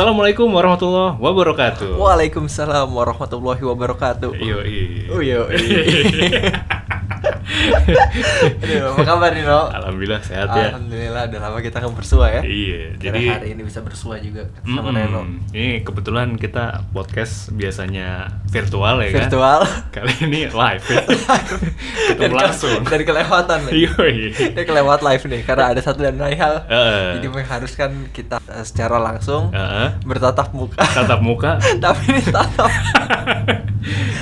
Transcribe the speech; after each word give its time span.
Assalamualaikum 0.00 0.48
warahmatullahi 0.48 1.20
wabarakatuh. 1.20 2.00
Waalaikumsalam 2.00 2.88
warahmatullahi 2.88 3.60
wabarakatuh. 3.60 4.32
Yo, 4.32 4.64
Oh 5.12 5.20
iya. 5.20 5.44
Aduh, 7.20 8.80
apa 8.90 9.02
kabar 9.04 9.30
nih, 9.30 9.44
No? 9.44 9.68
Alhamdulillah 9.68 10.20
sehat 10.20 10.48
ya. 10.50 10.66
Alhamdulillah, 10.70 11.22
udah 11.26 11.40
lama 11.40 11.58
kita 11.58 11.76
nggak 11.78 11.94
bersua 11.94 12.26
ya. 12.30 12.42
Iya, 12.42 12.80
Kira 12.94 13.12
jadi 13.12 13.20
hari 13.30 13.48
ini 13.52 13.62
bisa 13.62 13.80
bersua 13.80 14.16
juga 14.18 14.48
sama 14.62 14.86
Mm-mm. 14.86 14.96
Reno. 14.96 15.22
Ini 15.50 15.82
kebetulan 15.82 16.28
kita 16.34 16.64
podcast 16.88 17.50
biasanya 17.50 18.08
virtual 18.46 19.00
ya 19.00 19.10
Virtual. 19.10 19.60
kan. 19.90 20.02
Kali 20.02 20.12
ini 20.22 20.40
live 20.46 20.84
ya. 20.88 21.00
Ketemu 22.08 22.22
ke- 22.26 22.38
langsung. 22.38 22.80
dari 22.82 23.04
kelewatan 23.04 23.58
nih. 23.66 23.72
Iya. 23.76 23.92
Ini 24.50 24.62
kelewat 24.62 25.00
live 25.00 25.24
nih 25.26 25.40
karena 25.42 25.64
ada 25.68 25.80
satu 25.80 26.00
dan 26.00 26.16
lain 26.16 26.36
hal. 26.36 26.54
Heeh. 26.64 27.06
Jadi 27.18 27.26
mengharuskan 27.28 27.90
kita 28.10 28.36
eh, 28.40 28.64
secara 28.64 28.96
langsung 28.96 29.50
Heeh. 29.50 29.98
bertatap 30.02 30.52
muka. 30.52 30.80
Tatap 30.80 31.20
muka. 31.20 31.58
Tapi 31.84 32.02
ini 32.10 32.22
tatap 32.24 32.70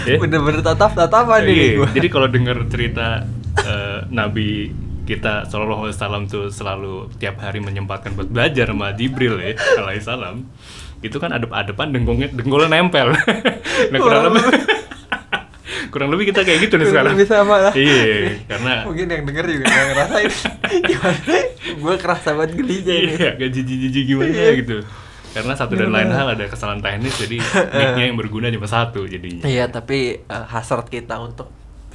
Ya. 0.07 0.15
bener-bener 0.23 0.63
tatap 0.63 0.95
tatapan 0.95 1.43
Iya, 1.43 1.51
ini 1.51 1.67
gua. 1.77 1.89
Jadi 1.91 2.09
kalau 2.09 2.29
dengar 2.29 2.57
cerita 2.65 2.88
eh, 2.95 3.99
Nabi 4.09 4.71
kita 5.05 5.49
Shallallahu 5.49 5.89
Alaihi 5.89 5.97
Wasallam 5.97 6.23
tuh 6.25 6.49
selalu 6.49 7.09
tiap 7.17 7.41
hari 7.41 7.59
menyempatkan 7.59 8.13
buat 8.13 8.29
belajar 8.29 8.69
sama 8.69 8.93
Jibril 8.93 9.41
ya 9.41 9.57
Alaihi 9.77 10.05
Salam. 10.05 10.45
Itu 11.01 11.17
kan 11.17 11.33
adep-adepan 11.33 11.91
dengkulnya 11.91 12.29
dengkulnya 12.31 12.69
nempel. 12.71 13.13
Nah 13.93 13.99
kurang 13.99 14.23
lebih 14.29 14.43
kurang 15.93 16.09
lebih 16.13 16.29
kita 16.29 16.45
kayak 16.45 16.69
gitu 16.69 16.75
nih 16.77 16.89
sekarang. 16.91 17.13
Lebih 17.17 17.29
sama 17.29 17.57
lah. 17.57 17.73
iya 17.73 18.37
karena 18.45 18.85
Mungkin 18.85 19.07
yang 19.09 19.23
denger 19.25 19.45
juga 19.49 19.65
gak 19.65 19.85
ngerasain 19.89 20.31
Gimana? 20.85 21.21
Gue 21.81 21.95
kerasa 21.97 22.29
banget 22.35 22.53
gelinya 22.59 22.95
ini. 22.95 23.13
Iya 23.15 23.31
gak 23.35 23.51
jijik-jijik 23.55 24.05
gimana 24.05 24.29
Iya. 24.29 24.51
gitu. 24.61 24.77
Karena 25.29 25.53
satu 25.55 25.73
dan 25.73 25.93
lain 25.93 26.11
hal 26.11 26.35
ada 26.35 26.45
kesalahan 26.45 26.81
teknis 26.83 27.15
jadi 27.15 27.37
mic-nya 27.71 28.05
yang 28.05 28.19
berguna 28.19 28.51
cuma 28.51 28.67
satu 28.67 29.07
jadinya. 29.07 29.47
Iya 29.47 29.71
tapi 29.71 30.21
eh, 30.21 30.45
hasrat 30.51 30.89
kita 30.89 31.17
untuk 31.17 31.49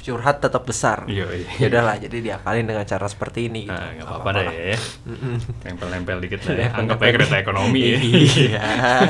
curhat 0.04 0.36
tetap 0.38 0.68
besar 0.68 1.08
Iya, 1.08 1.24
iya. 1.40 1.48
Ya 1.56 1.66
udahlah 1.72 1.96
jadi 1.96 2.16
diakalin 2.20 2.68
dengan 2.68 2.84
cara 2.84 3.08
seperti 3.08 3.48
ini 3.48 3.64
gitu. 3.64 3.72
Nah, 3.72 4.04
apa-apa 4.04 4.28
dah 4.36 4.44
ya. 4.52 4.76
Nempel-nempel 5.64 6.20
dikit 6.20 6.44
lah 6.44 6.54
ya. 6.54 6.68
Anggap 6.76 7.00
aja 7.00 7.12
kereta 7.14 7.36
ekonomi 7.40 7.80
ya. 7.82 7.98
Iya 7.98 8.62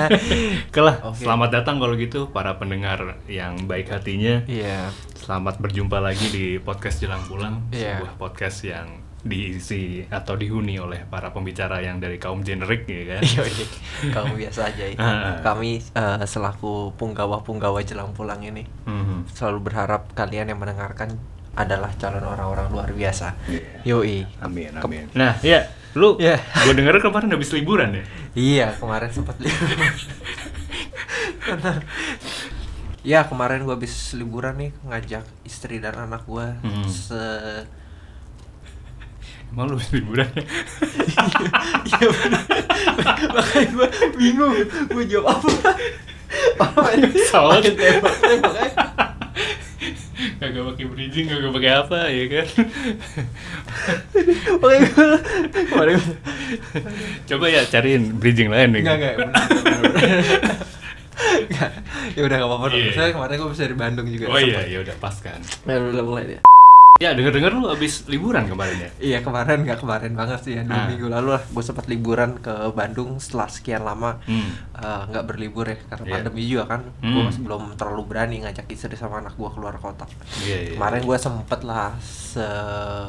Oke 0.70 0.80
lah, 0.80 0.96
Oke. 1.02 1.18
selamat 1.20 1.50
datang 1.52 1.76
kalau 1.76 1.94
gitu 1.94 2.30
para 2.30 2.54
pendengar 2.54 3.18
yang 3.26 3.66
baik 3.66 3.90
hatinya. 3.90 4.46
Iya 4.46 4.94
Selamat 5.14 5.56
berjumpa 5.56 5.98
lagi 5.98 6.28
di 6.28 6.46
podcast 6.58 7.00
Jelang 7.00 7.24
Pulang, 7.24 7.72
Iya. 7.72 7.98
sebuah 7.98 8.14
podcast 8.14 8.60
yang 8.62 9.03
diisi 9.24 10.04
atau 10.04 10.36
dihuni 10.36 10.76
oleh 10.76 11.00
para 11.02 11.28
pembicara 11.28 11.80
yang 11.80 11.96
dari 11.96 12.16
kaum 12.16 12.40
generik 12.40 12.84
ya 12.84 13.16
kan. 13.16 13.20
Iya 13.20 13.42
iya. 13.42 13.66
Kamu 14.12 14.32
biasa 14.36 14.60
aja 14.68 14.84
ya. 14.84 14.96
Kami 15.40 15.80
eh, 15.80 16.18
selaku 16.22 16.92
punggawa-punggawa 16.94 17.80
jelang 17.82 18.12
pulang 18.12 18.40
ini 18.40 18.68
Mhm. 18.84 19.24
Selalu 19.26 19.58
berharap 19.62 20.12
kalian 20.12 20.46
yang 20.46 20.60
mendengarkan 20.60 21.16
adalah 21.54 21.88
calon 21.94 22.20
orang-orang 22.20 22.68
luar 22.68 22.90
biasa 22.90 23.32
Iya. 23.46 23.62
Yoi 23.86 24.18
Amin, 24.40 24.74
amin. 24.74 25.06
Nah, 25.12 25.40
ya, 25.40 25.64
lu 25.94 26.18
Iya. 26.18 26.36
gue 26.36 26.74
denger 26.74 27.00
kemarin 27.00 27.30
habis 27.30 27.48
liburan 27.50 27.94
ya. 27.94 28.04
Iya, 28.34 28.66
kemarin 28.76 29.08
sempat 29.08 29.38
liburan. 29.38 29.78
Benar. 31.44 31.80
Ya, 33.00 33.20
kemarin 33.22 33.62
gua 33.62 33.76
habis 33.76 33.92
liburan 34.12 34.56
nih 34.56 34.72
ngajak 34.82 35.24
istri 35.44 35.76
dan 35.76 35.92
anak 35.94 36.24
gua 36.24 36.56
Hmm. 36.58 36.88
se 36.88 37.20
Emang 39.54 39.70
lu 39.70 39.78
liburan 39.94 40.26
ya? 40.28 40.42
Iya 41.86 42.06
bener. 42.10 42.42
Makanya 43.30 43.68
gua 43.70 43.86
bingung 44.14 44.54
gua 44.90 45.04
jawab 45.06 45.38
apa. 45.38 45.70
Apa 46.58 46.80
ini? 46.92 47.22
Salah. 47.30 47.56
Makin 47.56 47.74
tembak, 47.74 48.14
tembak. 48.18 48.70
Kagak 50.34 50.62
pakai 50.66 50.84
bridging, 50.86 51.26
kagak 51.28 51.52
pakai 51.52 51.70
apa 51.72 51.98
ya 52.08 52.24
kan. 52.26 52.46
Kemarin 54.50 55.94
gua- 55.94 56.18
Coba 57.24 57.46
ya 57.46 57.62
cariin 57.64 58.18
bridging 58.18 58.50
lain 58.50 58.74
nih. 58.74 58.82
Enggak, 58.82 58.96
enggak, 58.98 59.14
bener. 59.16 59.34
Enggak. 61.46 61.70
Ya 62.14 62.20
udah 62.20 62.36
enggak 62.36 62.50
apa-apa. 62.50 62.66
Iya. 62.72 62.90
Saya 62.92 63.08
kemarin 63.12 63.34
gua 63.38 63.50
bisa 63.50 63.62
dari 63.62 63.76
Bandung 63.76 64.06
juga. 64.10 64.24
Oh 64.28 64.40
iya, 64.40 64.66
ya 64.66 64.82
udah 64.82 64.96
pas 64.98 65.14
kan. 65.16 65.38
Ya 65.62 65.78
udah 65.78 66.02
mulai 66.02 66.24
deh. 66.26 66.40
Ya 67.04 67.12
denger-denger 67.12 67.52
lu 67.52 67.68
abis 67.68 68.06
liburan 68.06 68.44
kemarin 68.46 68.76
ya? 68.78 68.90
Iya 68.98 69.18
kemarin 69.20 69.60
nggak 69.60 69.76
kemarin 69.78 70.12
banget 70.14 70.40
sih 70.40 70.52
ya 70.54 70.62
dua 70.62 70.72
Ah. 70.74 70.86
minggu 70.86 71.06
lalu 71.06 71.28
lah 71.30 71.42
gue 71.44 71.62
sempat 71.62 71.84
liburan 71.84 72.38
ke 72.38 72.48
Bandung 72.70 73.16
setelah 73.18 73.44
sekian 73.46 73.82
lama 73.82 74.16
Hmm. 74.24 74.56
eh, 74.74 75.02
nggak 75.06 75.24
berlibur 75.24 75.66
ya 75.66 75.76
karena 75.84 76.04
Iya. 76.06 76.14
pandemi 76.14 76.42
juga 76.44 76.64
kan 76.66 76.80
gue 76.98 77.12
Hmm. 77.12 77.26
masih 77.26 77.42
belum 77.42 77.62
terlalu 77.74 78.02
berani 78.06 78.36
ngajak 78.40 78.64
istri 78.68 78.94
sama 78.94 79.20
anak 79.20 79.34
gue 79.34 79.50
keluar 79.50 79.76
kota 79.76 80.08
Iya, 80.40 80.56
iya. 80.62 80.72
kemarin 80.72 81.02
gue 81.02 81.18
sempet 81.18 81.60
lah 81.62 81.92
se 82.00 82.40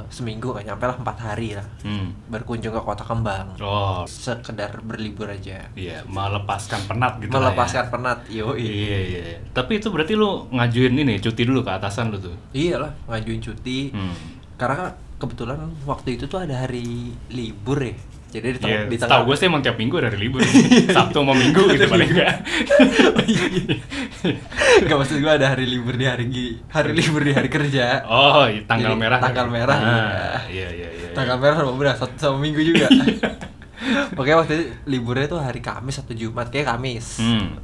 seminggu 0.10 0.52
nggak 0.52 0.66
nyampe 0.66 0.84
lah 0.84 0.98
empat 0.98 1.18
hari 1.20 1.50
lah 1.54 1.66
Hmm. 1.82 2.12
berkunjung 2.28 2.72
ke 2.72 2.82
kota 2.82 3.02
Kembang 3.02 3.56
Oh, 3.58 4.04
sekedar 4.06 4.82
berlibur 4.82 5.28
aja 5.28 5.66
iya, 5.74 6.02
melepaskan 6.06 6.84
penat 6.86 7.18
gitu 7.18 7.32
lah 7.32 7.50
melepaskan 7.50 7.86
ya. 7.86 7.92
penat 7.92 8.20
yo 8.28 8.48
Iya, 8.56 8.76
iya. 9.00 9.22
iya. 9.24 9.38
Tapi 9.52 9.80
itu 9.80 9.88
berarti 9.88 10.14
lu 10.14 10.50
ngajuin 10.50 10.94
ini 10.96 11.18
cuti 11.18 11.42
dulu 11.44 11.62
ke 11.62 11.72
atasan 11.72 12.10
lu 12.10 12.20
tuh. 12.20 12.36
iyalah 12.52 12.92
ngajuin 13.08 13.40
cuti 13.40 13.85
Hmm. 13.94 14.16
karena 14.56 14.96
kebetulan 15.20 15.60
waktu 15.84 16.16
itu 16.16 16.26
tuh 16.28 16.40
ada 16.44 16.66
hari 16.68 17.12
libur 17.30 17.80
ya 17.82 17.96
jadi 18.36 18.60
di, 18.60 18.68
Iya, 18.68 18.80
di 18.92 18.98
tengah 19.00 19.24
gue 19.24 19.36
sih 19.40 19.48
emang 19.48 19.64
tiap 19.64 19.80
minggu 19.80 19.96
ada 19.96 20.12
hari 20.12 20.28
libur. 20.28 20.44
Sabtu 20.96 21.24
sama 21.24 21.32
minggu 21.32 21.72
gitu 21.72 21.88
paling 21.88 22.10
enggak. 22.12 22.44
Gak 24.92 24.98
maksud 25.00 25.18
gue 25.24 25.32
ada 25.32 25.56
hari 25.56 25.64
libur 25.64 25.96
di 25.96 26.04
hari 26.04 26.28
hari 26.68 26.92
libur 26.92 27.24
di 27.24 27.32
hari 27.32 27.48
kerja. 27.48 28.04
Oh, 28.04 28.44
iya, 28.44 28.68
tanggal 28.68 28.92
Jadi, 28.92 29.00
merah. 29.00 29.20
tanggal 29.24 29.48
merah, 29.48 29.78
Ah, 29.80 30.42
iya, 30.52 30.68
iya, 30.68 30.90
iya. 30.92 31.08
Tanggal 31.16 31.40
merah 31.40 31.64
sama 31.64 31.74
benar 31.80 31.96
satu 31.96 32.16
sama 32.20 32.38
minggu 32.44 32.60
juga. 32.60 32.92
Oke 34.20 34.32
waktu 34.34 34.54
itu 34.56 34.64
liburnya 34.90 35.30
tuh 35.30 35.42
hari 35.42 35.62
Kamis 35.62 36.02
atau 36.02 36.14
Jumat 36.18 36.50
kayak 36.50 36.74
Kamis. 36.74 37.22
Hmm. 37.22 37.60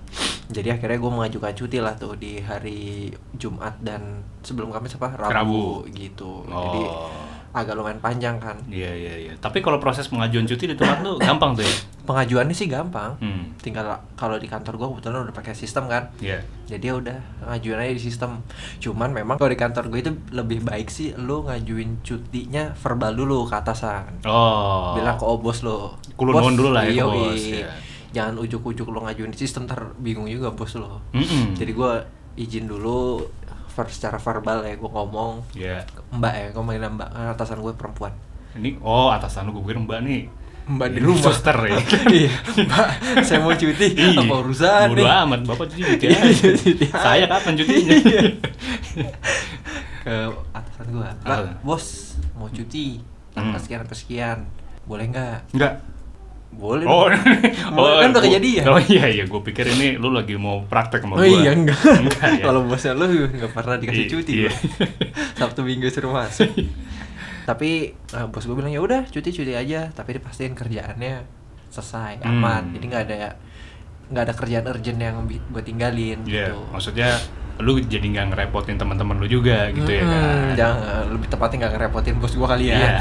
Jadi 0.52 0.68
akhirnya 0.68 1.00
gue 1.00 1.12
mengajukan 1.12 1.54
cuti 1.56 1.80
lah 1.80 1.96
tuh 1.96 2.20
di 2.20 2.44
hari 2.44 3.10
Jumat 3.36 3.80
dan 3.80 4.22
sebelum 4.44 4.70
Kamis 4.70 5.00
apa 5.00 5.16
Rabu, 5.16 5.32
Rabu. 5.32 5.66
gitu. 5.96 6.44
Oh. 6.46 6.60
Jadi 6.68 6.84
agak 7.52 7.76
lumayan 7.76 8.00
panjang 8.00 8.40
kan. 8.40 8.56
Iya, 8.72 8.92
iya, 8.96 9.14
iya. 9.28 9.34
Tapi 9.36 9.60
kalau 9.60 9.76
proses 9.76 10.08
pengajuan 10.08 10.48
cuti 10.48 10.72
di 10.72 10.76
tempat 10.76 11.04
lu 11.04 11.20
gampang 11.28 11.52
tuh 11.60 11.68
ya? 11.68 11.76
Pengajuannya 12.08 12.56
sih 12.56 12.72
gampang. 12.72 13.20
Hmm. 13.20 13.52
Tinggal 13.60 13.92
kalau 14.16 14.40
di 14.40 14.48
kantor 14.48 14.80
gue 14.80 14.88
kebetulan 14.96 15.28
udah 15.28 15.36
pakai 15.36 15.52
sistem 15.52 15.92
kan. 15.92 16.08
Iya. 16.24 16.40
Jadi 16.72 16.84
ya 16.88 16.94
udah 16.96 17.18
ngajuin 17.52 17.80
aja 17.84 17.94
di 17.94 18.04
sistem. 18.04 18.40
Cuman 18.80 19.12
memang 19.12 19.36
kalau 19.36 19.52
di 19.52 19.60
kantor 19.60 19.92
gue 19.92 20.00
itu 20.00 20.12
lebih 20.32 20.64
baik 20.64 20.88
sih 20.88 21.12
lu 21.20 21.44
ngajuin 21.44 22.00
cutinya 22.00 22.72
verbal 22.72 23.14
dulu 23.20 23.44
ke 23.44 23.56
atasan. 23.60 24.24
Oh. 24.24 24.96
Bilang 24.96 25.20
ke 25.20 25.26
obos 25.28 25.60
lo. 25.68 26.00
Kulun 26.16 26.40
nuhun 26.40 26.56
dulu 26.56 26.70
lah 26.72 26.88
ya 26.88 27.04
ke 27.04 27.12
bos, 27.12 27.36
iya. 27.36 27.68
ya. 27.68 27.72
Jangan 28.12 28.40
ujuk-ujuk 28.44 28.88
lo 28.92 29.04
ngajuin 29.08 29.32
di 29.32 29.40
sistem 29.40 29.68
ntar 29.68 29.92
bingung 30.00 30.32
juga 30.32 30.56
bos 30.56 30.72
lo. 30.80 31.04
Mm-mm. 31.12 31.60
Jadi 31.60 31.72
gue 31.76 31.92
izin 32.40 32.64
dulu 32.72 33.20
ver 33.72 33.88
secara 33.88 34.18
verbal 34.18 34.62
ya 34.62 34.74
gue 34.74 34.90
ngomong 34.90 35.34
Iya. 35.54 35.88
mbak 36.12 36.34
ya 36.34 36.46
gue 36.50 36.62
manggil 36.62 36.88
mbak 36.90 37.08
kan 37.08 37.28
atasan 37.30 37.60
gue 37.60 37.72
perempuan 37.72 38.12
Ini 38.52 38.76
oh 38.80 39.08
atasan 39.10 39.48
lu 39.48 39.56
gue 39.56 39.64
kira 39.66 39.80
Mbak 39.80 40.00
nih. 40.02 40.22
mbak 40.64 40.88
di 40.90 41.00
rumah 41.00 41.24
suster 41.26 41.58
ya. 41.58 41.80
iya 42.14 42.32
mbak 42.58 42.88
saya 43.22 43.40
mau 43.40 43.52
cuti 43.52 43.86
Iya. 43.90 44.20
apa 44.20 44.34
urusan 44.38 44.88
Bodo 44.88 44.98
nih 44.98 45.08
amat, 45.18 45.40
Bapak 45.46 45.66
cuti 45.68 45.84
cuti 45.86 46.06
Iya, 46.06 46.20
aja. 46.22 46.48
cuti 46.54 46.86
aja. 46.86 46.88
Saya 46.98 47.26
kapan 47.26 47.54
cutinya? 47.60 47.96
ke 50.02 50.16
atasan 50.52 50.86
gua 50.90 51.10
Mbak, 51.18 51.40
bos 51.62 51.86
mau 52.34 52.48
cuti 52.48 53.00
tanggal 53.32 53.54
Hmm. 53.54 53.64
sekian 53.64 53.82
sekian 53.88 54.38
boleh 54.84 55.06
nggak 55.08 55.38
Enggak. 55.52 55.74
Boleh 56.52 56.84
Oh, 56.84 57.08
dong. 57.08 57.16
Boleh, 57.74 57.96
kan 57.98 58.10
udah 58.12 58.22
kejadian. 58.22 58.64
Oh 58.66 58.78
iya 58.78 59.06
iya, 59.08 59.24
gue 59.24 59.42
pikir 59.42 59.66
ini 59.70 59.96
lu 59.96 60.10
lagi 60.10 60.36
mau 60.36 60.62
praktek 60.62 61.02
sama 61.02 61.16
oh 61.16 61.20
gua. 61.20 61.26
iya 61.26 61.52
enggak, 61.52 61.80
Enggak 62.02 62.30
ya. 62.38 62.44
kalau 62.44 62.62
bosnya 62.64 62.94
lu 62.94 63.06
nggak 63.08 63.52
pernah 63.52 63.76
dikasih 63.78 64.06
cuti 64.08 64.34
iya. 64.42 64.52
sabtu 65.34 65.62
minggu 65.62 65.88
suruh 65.88 66.12
masuk 66.12 66.52
tapi 67.42 67.70
eh, 67.96 68.26
bos 68.28 68.44
gue 68.44 68.54
bilang 68.54 68.70
ya 68.70 68.78
udah 68.78 69.08
cuti 69.08 69.30
cuti 69.30 69.52
aja 69.52 69.90
tapi 69.90 70.14
dipastiin 70.14 70.54
kerjaannya 70.54 71.26
selesai 71.68 72.22
Hmm. 72.22 72.38
aman 72.38 72.64
jadi 72.72 72.86
nggak 72.86 73.04
ada 73.04 73.16
nggak 74.08 74.24
ada 74.24 74.34
kerjaan 74.36 74.66
urgent 74.68 75.00
yang 75.00 75.16
gue 75.26 75.62
tinggalin 75.62 76.20
Iya, 76.22 76.52
gitu 76.52 76.60
maksudnya 76.70 77.10
lu 77.58 77.78
jadi 77.80 78.04
nggak 78.04 78.26
ngerepotin 78.30 78.76
teman-teman 78.76 79.16
lu 79.16 79.28
juga 79.28 79.70
gitu 79.70 79.86
ya 79.88 80.02
kan. 80.02 80.14
Hmm, 80.14 80.50
jangan 80.54 80.78
lebih 81.10 81.28
tepatnya 81.28 81.58
nggak 81.60 81.74
ngerepotin 81.76 82.16
bos 82.18 82.34
gue 82.34 82.46
kali 82.46 82.66
ya 82.68 82.78
Iya. 82.78 82.94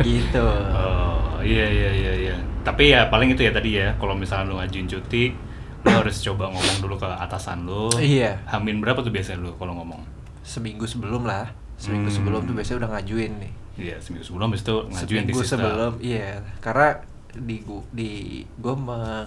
gitu 0.00 0.46
Oh, 0.46 1.03
iya 1.44 1.66
iya 1.66 1.90
iya 1.92 2.12
iya. 2.18 2.34
Tapi 2.60 2.90
ya 2.90 3.06
paling 3.06 3.30
itu 3.30 3.40
ya 3.40 3.52
tadi 3.52 3.76
ya, 3.76 3.92
kalau 3.94 4.12
misalnya 4.12 4.48
lu 4.48 4.56
ngajuin 4.56 4.88
cuti, 4.88 5.36
lu 5.78 5.90
harus 5.90 6.16
coba 6.18 6.48
ngomong 6.48 6.76
dulu 6.80 6.96
ke 6.96 7.06
atasan 7.06 7.62
lu. 7.62 7.92
Iya. 7.94 8.40
Hamin 8.46 8.80
berapa 8.80 8.98
tuh 8.98 9.10
biasanya 9.10 9.38
lu 9.38 9.52
kalau 9.54 9.76
ngomong? 9.76 10.00
seminggu 10.40 10.84
sebelum 10.84 11.24
lah 11.24 11.48
seminggu 11.74 12.06
Hmm. 12.06 12.16
sebelum 12.20 12.40
tuh 12.44 12.52
biasanya 12.52 12.84
udah 12.84 12.90
ngajuin 12.92 13.32
nih 13.40 13.52
Iya, 13.80 13.96
seminggu 13.96 14.22
sebelum 14.22 14.46
habis 14.46 14.60
itu 14.60 14.76
ngajuin 14.76 15.00
di 15.24 15.32
seminggu 15.32 15.40
sistem. 15.40 15.58
sebelum 15.58 15.92
iya 15.98 16.28
karena 16.60 16.88
di 17.34 17.60
gua 17.60 17.82
di 17.90 18.08
gue 18.46 18.74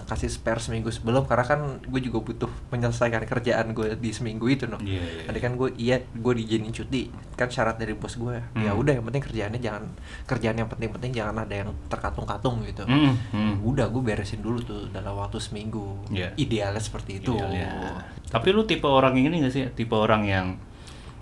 kasih 0.04 0.26
spare 0.26 0.58
seminggu 0.58 0.88
sebelum 0.88 1.24
karena 1.24 1.44
kan 1.44 1.60
gue 1.78 2.00
juga 2.00 2.18
butuh 2.18 2.48
menyelesaikan 2.68 3.22
kerjaan 3.24 3.70
gue 3.70 3.94
di 3.94 4.10
seminggu 4.10 4.48
itu 4.48 4.64
no 4.64 4.80
iya. 4.80 5.28
tadi 5.28 5.38
kan 5.38 5.54
gue 5.54 5.76
iya 5.76 6.00
gue 6.00 6.32
diizinin 6.34 6.72
cuti 6.72 7.12
kan 7.36 7.46
syarat 7.46 7.76
dari 7.76 7.92
bos 7.92 8.16
gue 8.16 8.40
ya 8.56 8.72
Hmm. 8.72 8.80
udah 8.80 8.92
yang 8.96 9.04
penting 9.04 9.22
kerjaannya 9.22 9.60
jangan 9.60 9.84
kerjaan 10.24 10.56
yang 10.56 10.68
penting-penting 10.68 11.10
jangan 11.12 11.36
ada 11.44 11.54
yang 11.54 11.70
terkatung-katung 11.86 12.64
gitu 12.64 12.82
Hmm, 12.84 13.12
hmm. 13.30 13.54
udah 13.62 13.86
gue 13.88 14.02
beresin 14.02 14.40
dulu 14.40 14.58
tuh 14.60 14.88
dalam 14.88 15.12
waktu 15.14 15.36
seminggu 15.36 16.08
Iya. 16.08 16.32
idealnya 16.36 16.80
seperti 16.80 17.20
itu 17.20 17.32
Idealnya. 17.32 18.00
Tapi 18.28 18.48
lu 18.50 18.64
tipe 18.64 18.84
orang 18.84 19.16
yang 19.16 19.32
ini 19.32 19.40
gak 19.40 19.52
sih? 19.52 19.64
Tipe 19.72 19.92
orang 19.92 20.24
yang 20.24 20.46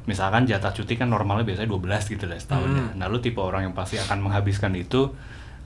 misalkan 0.07 0.47
jatah 0.47 0.71
cuti 0.71 0.95
kan 0.95 1.11
normalnya 1.11 1.43
biasanya 1.43 1.67
12 1.67 2.15
gitu 2.15 2.25
lah 2.27 2.39
setahunnya. 2.39 2.95
Hmm. 2.95 2.99
Nah, 2.99 3.07
lu 3.11 3.19
tipe 3.19 3.43
orang 3.43 3.67
yang 3.67 3.75
pasti 3.75 3.99
akan 3.99 4.23
menghabiskan 4.23 4.71
itu 4.75 5.11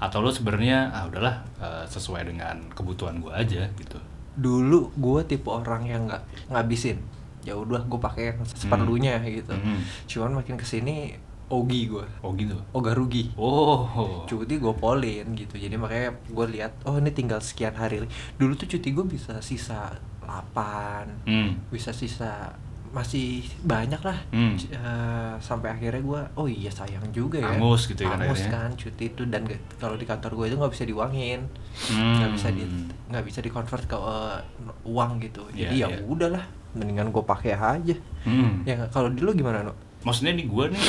atau 0.00 0.19
lu 0.19 0.29
sebenarnya 0.29 0.88
ah 0.88 1.05
udahlah 1.05 1.37
eh, 1.56 1.85
sesuai 1.87 2.25
dengan 2.26 2.56
kebutuhan 2.70 3.19
gua 3.19 3.38
aja 3.38 3.69
gitu. 3.70 4.00
dulu 4.32 4.88
gue 4.94 5.20
tipe 5.26 5.47
orang 5.47 5.85
yang 5.85 6.06
nggak 6.06 6.23
ngabisin 6.49 6.97
ya 7.41 7.52
udah 7.52 7.82
gue 7.82 7.97
pakai 7.99 8.23
yang 8.31 8.41
seperlunya 8.43 9.20
gitu 9.23 9.52
Hmm. 9.52 9.81
cuman 10.06 10.41
makin 10.41 10.55
ke 10.55 10.64
sini 10.64 11.12
ogi 11.47 11.85
gue 11.87 12.06
Oh 12.20 12.32
gitu. 12.32 12.55
ogah 12.73 12.94
rugi 12.94 13.35
Oh. 13.35 14.25
cuti 14.25 14.56
gue 14.56 14.70
polin 14.73 15.26
gitu 15.35 15.55
jadi 15.55 15.75
makanya 15.75 16.14
gue 16.25 16.47
lihat 16.49 16.73
oh 16.85 16.97
ini 16.97 17.11
tinggal 17.11 17.41
sekian 17.41 17.75
hari 17.75 18.06
dulu 18.35 18.55
tuh 18.55 18.69
cuti 18.69 18.88
gue 18.88 19.05
bisa 19.05 19.41
sisa 19.41 19.99
8 20.23 21.26
Hmm. 21.26 21.58
bisa 21.69 21.91
sisa 21.91 22.55
masih 22.90 23.26
banyak 23.60 23.98
lah 24.00 24.19
Hmm. 24.28 24.54
Eh, 24.56 25.34
sampai 25.38 25.70
akhirnya 25.70 26.00
gue 26.00 26.20
oh 26.34 26.44
iya 26.44 26.66
sayang 26.69 27.06
juga 27.10 27.38
ya 27.38 27.52
Angus 27.52 27.87
gitu 27.87 28.02
ya 28.02 28.10
kan 28.10 28.19
Angus 28.20 28.40
akhirnya. 28.40 28.58
kan 28.58 28.70
cuti 28.75 29.04
itu 29.06 29.22
dan 29.25 29.42
kalau 29.76 29.94
di 29.94 30.02
kantor 30.02 30.31
gue 30.34 30.46
itu 30.46 30.56
nggak 30.56 30.72
bisa 30.72 30.84
diuangin 30.84 31.40
Hmm. 31.87 32.19
nggak 32.19 32.31
bisa 32.34 32.48
di 32.50 32.62
nggak 33.06 33.25
bisa 33.25 33.38
di 33.38 33.48
convert 33.48 33.84
ke 33.84 33.94
eh, 33.94 34.38
uang 34.84 35.10
gitu 35.20 35.42
jadi 35.50 35.70
Iya, 35.72 35.87
ya 35.87 35.88
iya. 35.92 36.02
udahlah 36.04 36.44
mendingan 36.72 37.08
gue 37.08 37.22
pakai 37.22 37.54
aja 37.54 37.94
Hmm. 38.20 38.62
ya 38.64 38.75
kalau 38.88 39.08
dulu 39.08 39.31
gimana 39.32 39.62
no 39.62 39.72
Maksudnya 40.00 40.32
nih 40.32 40.46
gua 40.46 40.66
nih 40.66 40.81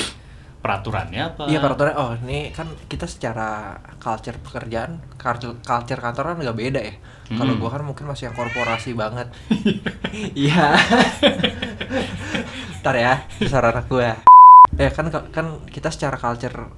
peraturannya 0.61 1.21
apa? 1.25 1.43
Iya 1.45 1.57
peraturannya 1.57 1.97
oh 1.97 2.13
ini 2.21 2.53
kan 2.53 2.69
kita 2.85 3.05
secara 3.05 3.73
culture 3.97 4.37
pekerjaan 4.37 5.01
culture, 5.15 5.57
culture 5.59 5.97
kantoran 5.97 6.37
nggak 6.37 6.53
beda 6.55 6.79
ya. 6.79 6.95
Kalau 7.31 7.53
Hmm. 7.53 7.59
gua 7.59 7.69
kan 7.71 7.83
mungkin 7.83 8.05
masih 8.05 8.29
yang 8.29 8.35
korporasi 8.35 8.93
banget. 8.93 9.27
Iya. 10.37 10.75
Ntar 12.81 12.95
ya, 12.95 13.13
besar 13.37 13.63
anak 13.63 13.85
gua. 13.87 14.17
Ya 14.73 14.89
kan 14.89 15.07
kan 15.11 15.45
kita 15.67 15.89
secara 15.89 16.15
culture 16.15 16.71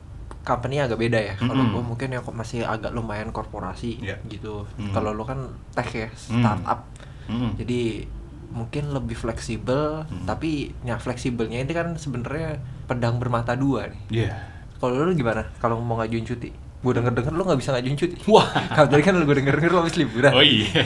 company 0.43 0.77
agak 0.77 0.99
beda 0.99 1.19
ya. 1.19 1.33
Kalau 1.35 1.55
Mm-mm. 1.55 1.73
gua 1.73 1.83
mungkin 1.85 2.09
yang 2.11 2.23
masih 2.29 2.63
agak 2.63 2.91
lumayan 2.91 3.31
korporasi 3.31 3.99
Iya. 3.99 4.19
gitu. 4.27 4.67
Hmm. 4.75 4.91
Kalau 4.91 5.11
lu 5.11 5.23
kan 5.23 5.39
tech 5.71 5.89
ya, 5.89 6.09
Hmm. 6.29 6.43
startup. 6.43 6.79
Hmm. 7.25 7.55
Jadi 7.55 8.03
mungkin 8.51 8.93
lebih 8.93 9.15
fleksibel, 9.15 10.03
Hmm. 10.03 10.25
tapi 10.25 10.75
ya 10.83 10.95
fleksibelnya 10.95 11.57
ini 11.57 11.71
kan 11.71 11.95
sebenarnya 11.95 12.61
pedang 12.85 13.17
bermata 13.17 13.55
dua 13.55 13.89
nih. 13.89 14.01
Iya. 14.11 14.33
Kalau 14.77 14.99
lu 14.99 15.15
gimana? 15.15 15.47
Kalau 15.63 15.79
mau 15.79 15.95
ngajuin 15.99 16.27
cuti? 16.27 16.51
Gue 16.83 16.91
denger 16.91 17.15
denger 17.15 17.31
lu 17.31 17.47
nggak 17.47 17.59
bisa 17.63 17.71
ngajuin 17.71 17.95
cuti. 17.95 18.15
Wah. 18.27 18.47
Kalau 18.75 18.87
tadi 18.91 19.01
kan 19.03 19.15
lu 19.15 19.23
gue 19.23 19.37
denger 19.39 19.55
denger 19.55 19.71
lu 19.71 19.79
habis 19.79 19.95
liburan. 19.95 20.31
Oh 20.35 20.43
iya. 20.43 20.83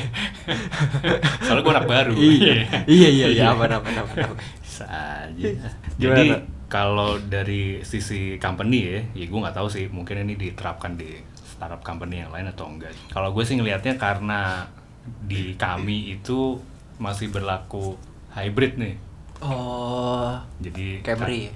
Soalnya 1.46 1.62
gua 1.66 1.74
anak 1.82 1.88
baru. 1.90 2.14
iya. 2.14 2.86
iya 2.86 3.10
iya 3.10 3.28
iya 3.34 3.44
aman 3.50 3.82
aman 3.82 3.94
aman. 4.06 4.16
aman. 4.30 4.38
Bisa 4.62 4.86
aja. 4.86 5.50
Gimana, 5.98 5.98
Jadi 5.98 6.28
kalau 6.68 7.18
dari 7.18 7.82
sisi 7.82 8.36
company 8.38 8.78
ya, 8.84 9.00
ya 9.16 9.26
gue 9.26 9.40
nggak 9.40 9.56
tahu 9.56 9.68
sih 9.72 9.88
mungkin 9.90 10.28
ini 10.28 10.38
diterapkan 10.38 11.00
di 11.00 11.18
startup 11.42 11.82
company 11.82 12.22
yang 12.22 12.30
lain 12.30 12.52
atau 12.54 12.70
enggak. 12.70 12.94
Kalau 13.10 13.34
gue 13.34 13.42
sih 13.42 13.58
ngelihatnya 13.58 13.98
karena 13.98 14.70
di 15.26 15.58
kami 15.58 16.20
itu 16.20 16.60
masih 17.02 17.34
berlaku 17.34 17.98
hybrid 18.36 18.78
nih. 18.78 18.96
Oh, 19.42 20.38
Jadi 20.62 21.02
Camry. 21.02 21.50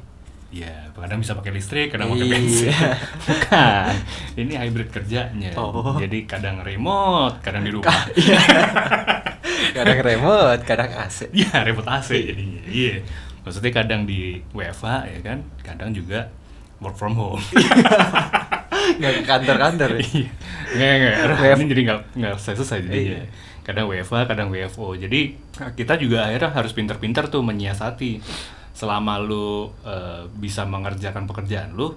Ya, 0.51 0.91
kadang 0.91 1.23
bisa 1.23 1.31
pakai 1.31 1.55
listrik, 1.55 1.95
kadang 1.95 2.11
pakai 2.11 2.27
Iya. 2.27 2.33
bensin. 2.35 2.69
Bukan. 3.31 3.93
Ini 4.35 4.53
hybrid 4.59 4.89
kerjanya. 4.91 5.55
Oh. 5.55 5.95
Jadi 5.95 6.27
kadang 6.27 6.59
remote, 6.59 7.39
kadang 7.39 7.63
di 7.63 7.71
rumah. 7.71 7.87
kadang 9.77 9.99
remote, 10.03 10.61
kadang 10.67 10.91
AC. 10.91 11.31
Iya, 11.31 11.63
remote 11.63 11.87
AC 11.87 12.09
jadinya. 12.19 12.61
Iya. 12.67 12.99
Maksudnya 13.41 13.71
kadang 13.71 14.03
di 14.03 14.43
WFH 14.51 15.07
ya 15.07 15.19
kan, 15.23 15.39
kadang 15.63 15.95
juga 15.95 16.27
work 16.83 16.99
from 16.99 17.15
home. 17.15 17.39
Nggak 18.99 19.11
ke 19.13 19.23
kantor-kantor 19.23 19.89
ya. 19.97 20.03
Iya. 20.03 20.29
Nggak, 20.75 20.93
nggak. 20.99 21.55
Ini 21.55 21.65
jadi 21.71 21.81
nggak 21.87 21.99
nggak 22.19 22.35
selesai 22.37 22.79
jadinya. 22.83 23.23
Iya. 23.23 23.31
Kadang 23.63 23.85
WFH, 23.87 24.15
kadang 24.27 24.47
WFO. 24.51 24.99
Jadi 24.99 25.37
kita 25.79 25.95
juga 25.95 26.27
akhirnya 26.27 26.51
harus 26.51 26.75
pintar-pintar 26.75 27.31
tuh 27.31 27.39
menyiasati. 27.39 28.19
Selama 28.71 29.19
lu 29.19 29.69
eh, 29.83 30.27
bisa 30.31 30.63
mengerjakan 30.67 31.27
pekerjaan 31.27 31.75
lu, 31.75 31.95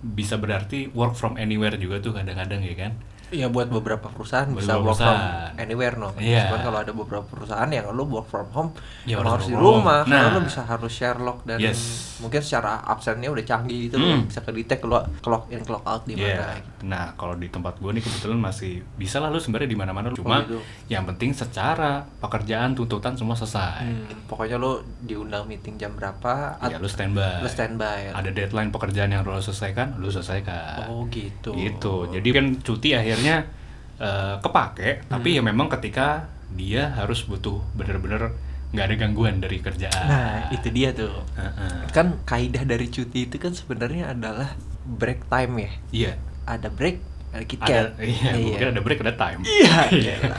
bisa 0.00 0.36
berarti 0.36 0.92
work 0.92 1.16
from 1.16 1.40
anywhere 1.40 1.76
juga 1.80 2.00
tuh 2.00 2.16
kadang-kadang 2.16 2.62
ya 2.62 2.74
kan. 2.76 2.92
Iya 3.28 3.46
buat 3.48 3.66
beberapa 3.66 4.06
perusahaan 4.06 4.46
Buat 4.46 4.58
bisa 4.58 4.72
beberapa 4.72 4.86
work 4.86 4.98
from 4.98 5.18
perusahaan. 5.18 5.52
anywhere 5.58 5.94
no. 5.94 6.08
Iya. 6.14 6.46
Cuman 6.46 6.60
kalau 6.62 6.78
ada 6.78 6.92
beberapa 6.92 7.26
perusahaan 7.26 7.66
yang 7.68 7.84
lu 7.90 8.06
work 8.06 8.26
from 8.26 8.46
home, 8.48 8.70
Ya, 9.02 9.18
harus 9.18 9.30
harus 9.32 9.46
di 9.46 9.52
from 9.52 9.64
rumah. 9.64 10.00
home. 10.00 10.08
Karena 10.08 10.22
Nah. 10.22 10.32
lu 10.32 10.40
bisa 10.42 10.62
harus 10.62 10.92
share 10.92 11.18
log 11.18 11.38
dan 11.42 11.58
Yes. 11.58 11.80
mungkin 12.16 12.38
secara 12.38 12.80
absennya 12.82 13.26
udah 13.26 13.42
canggih 13.42 13.90
gitu 13.90 13.96
Hmm. 13.96 14.24
bisa 14.24 14.40
kedetek 14.40 14.80
lu 14.80 14.94
clock 15.20 15.50
in 15.50 15.60
clock 15.60 15.82
out 15.82 16.02
di 16.02 16.14
Iya. 16.14 16.38
mana. 16.38 16.54
gitu. 16.54 16.70
Nah, 16.84 17.04
kalau 17.12 17.34
di 17.34 17.48
tempat 17.48 17.74
gue 17.76 17.90
nih 17.90 18.00
kebetulan 18.00 18.38
masih 18.38 18.72
bisa 18.94 19.18
lah 19.18 19.26
lu 19.26 19.36
sebenarnya 19.36 19.66
di 19.66 19.76
mana-mana. 19.76 20.08
Cuma 20.12 20.40
gitu. 20.40 20.62
yang 20.86 21.02
penting 21.04 21.32
secara 21.32 22.06
pekerjaan 22.16 22.72
tuntutan 22.72 23.12
semua 23.12 23.34
selesai. 23.34 23.82
Hmm, 23.82 24.06
pokoknya 24.24 24.54
lu 24.54 24.78
diundang 25.00 25.44
meeting 25.44 25.74
jam 25.76 25.90
berapa? 25.92 26.56
Ya, 26.62 26.78
lu 26.78 26.86
standby. 26.86 27.42
Lu 27.42 27.48
standby. 27.48 28.12
Ada 28.12 28.30
deadline 28.30 28.70
pekerjaan 28.70 29.10
yang 29.10 29.22
lu 29.22 29.34
selesaikan, 29.36 29.98
lu 29.98 30.06
selesaikan. 30.06 30.86
Oh 30.86 31.04
gitu. 31.08 31.50
Gitu. 31.52 31.94
Jadi 32.12 32.28
kan 32.30 32.46
cuti 32.56 32.88
akhirnya 33.16 33.48
eh, 33.96 34.34
kepake, 34.38 35.08
tapi 35.08 35.28
Hmm. 35.30 35.36
ya 35.38 35.42
memang 35.42 35.66
ketika 35.70 36.28
dia 36.52 36.92
harus 36.92 37.24
butuh 37.24 37.64
bener-bener 37.72 38.28
nggak 38.68 38.84
ada 38.84 38.96
gangguan 38.98 39.40
dari 39.40 39.56
kerjaan. 39.58 40.04
Nah, 40.04 40.52
itu 40.52 40.68
dia 40.68 40.92
tuh. 40.92 41.24
Heeh. 41.32 41.88
Kan 41.90 42.20
kaidah 42.22 42.60
dari 42.62 42.86
cuti 42.86 43.24
itu 43.24 43.36
kan 43.36 43.50
sebenarnya 43.50 44.12
adalah 44.12 44.52
break 44.84 45.24
time 45.26 45.52
ya. 45.56 45.72
Iya. 45.90 46.12
Ada 46.44 46.68
break, 46.68 47.00
ada 47.32 47.38
Ada, 47.38 47.46
KitKat. 47.46 47.86
iya, 47.98 48.30
mungkin 48.36 48.68
ada 48.68 48.80
break, 48.80 48.98
ada 49.00 49.14
time. 49.14 49.40
Iya, 49.42 49.74
iyalah. 49.96 50.38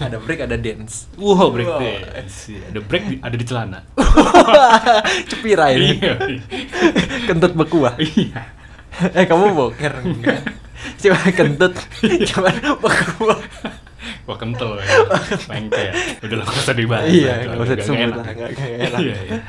ada 0.00 0.16
break, 0.16 0.40
ada 0.40 0.56
dance. 0.56 0.94
Wow, 1.16 1.50
break 1.50 1.66
Wow. 1.66 1.80
dance. 1.80 2.36
Iya, 2.48 2.62
Ada 2.70 2.80
break, 2.80 3.04
ada 3.18 3.34
di 3.34 3.44
celana. 3.44 3.80
Cepira 5.30 5.66
ini. 5.70 5.98
Iya. 5.98 6.14
Kentut 7.28 7.52
bekuah. 7.52 7.98
Iya. 7.98 8.42
eh, 9.10 9.24
kamu 9.24 9.54
boker 9.54 9.92
enggak? 9.98 10.40
Cuma 10.96 11.18
kentut, 11.30 11.74
cuma 12.30 12.50
bekuah. 12.78 13.40
Wah 14.24 14.36
kental 14.36 14.80
ya. 14.80 14.86
Lengket. 15.52 15.92
Udah 16.24 16.36
lah 16.40 16.44
nggak 16.46 16.62
usah 16.64 16.76
dibahas. 16.76 17.08
Iya, 17.08 17.32
Itu 17.36 17.48
nggak 17.50 17.66
usah 17.66 17.76
disebut 17.76 17.98
enak. 18.00 18.16
lah, 18.16 18.24
nggak 18.32 18.48
nggak 18.54 18.70
enak. 18.88 19.00
Iya, 19.00 19.16
iya. 19.20 19.40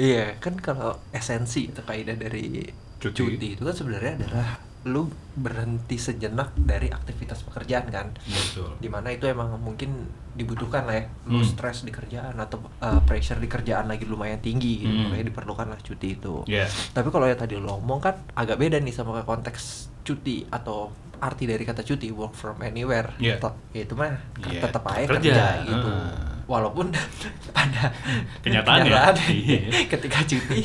Iya, 0.00 0.24
kan 0.40 0.54
kalau 0.56 0.96
esensi 1.10 1.68
atau 1.68 1.84
kaidah 1.84 2.16
dari 2.16 2.64
Cuti. 3.00 3.16
cuti. 3.36 3.48
itu 3.56 3.62
kan 3.64 3.72
sebenarnya 3.72 4.12
adalah 4.20 4.48
lu 4.82 5.06
berhenti 5.30 5.94
sejenak 5.94 6.52
dari 6.54 6.88
aktivitas 6.88 7.42
pekerjaan 7.42 7.86
kan. 7.86 8.06
Betul. 8.22 8.76
Di 8.76 8.88
mana 8.88 9.08
itu 9.08 9.24
emang 9.24 9.52
mungkin 9.54 9.92
dibutuhkan 10.30 10.84
lah 10.84 10.96
ya. 10.96 11.04
Lu 11.26 11.36
Hmm. 11.36 11.44
stres 11.44 11.82
di 11.82 11.90
kerjaan 11.90 12.32
atau 12.34 12.56
uh, 12.78 13.00
pressure 13.02 13.36
di 13.36 13.46
kerjaan 13.46 13.84
lagi 13.86 14.04
lumayan 14.04 14.38
tinggi, 14.38 14.80
gitu. 14.80 14.88
Hmm. 14.88 15.04
makanya 15.06 15.26
diperlukan 15.26 15.66
lah 15.66 15.78
cuti 15.78 16.08
itu. 16.14 16.34
Iya. 16.46 16.64
Tapi 16.90 17.08
kalau 17.08 17.24
yang 17.24 17.36
tadi 17.36 17.54
lo 17.54 17.76
omong 17.76 18.00
kan 18.00 18.16
agak 18.32 18.56
beda 18.56 18.76
nih 18.76 18.90
sama 18.90 19.20
konteks 19.20 19.62
cuti 20.00 20.48
atau 20.48 20.88
arti 21.18 21.44
dari 21.44 21.60
kata 21.62 21.82
cuti 21.82 22.08
work 22.08 22.32
from 22.32 22.56
anywhere. 22.60 23.12
Iya. 23.16 23.36
Tetap- 23.36 23.60
Ya 23.70 23.80
itu 23.82 23.92
mah 23.94 24.16
Iya, 24.42 24.60
tetap 24.62 24.82
aja 24.86 25.04
kerja. 25.06 25.20
kerja, 25.30 25.44
gitu. 25.66 25.88
Ah. 25.90 26.40
Walaupun 26.48 26.88
pada 27.54 27.92
Kenyataannya, 28.40 28.88
kenyataannya, 28.88 29.28
iya. 29.30 29.60
ketika 29.92 30.18
cuti 30.24 30.60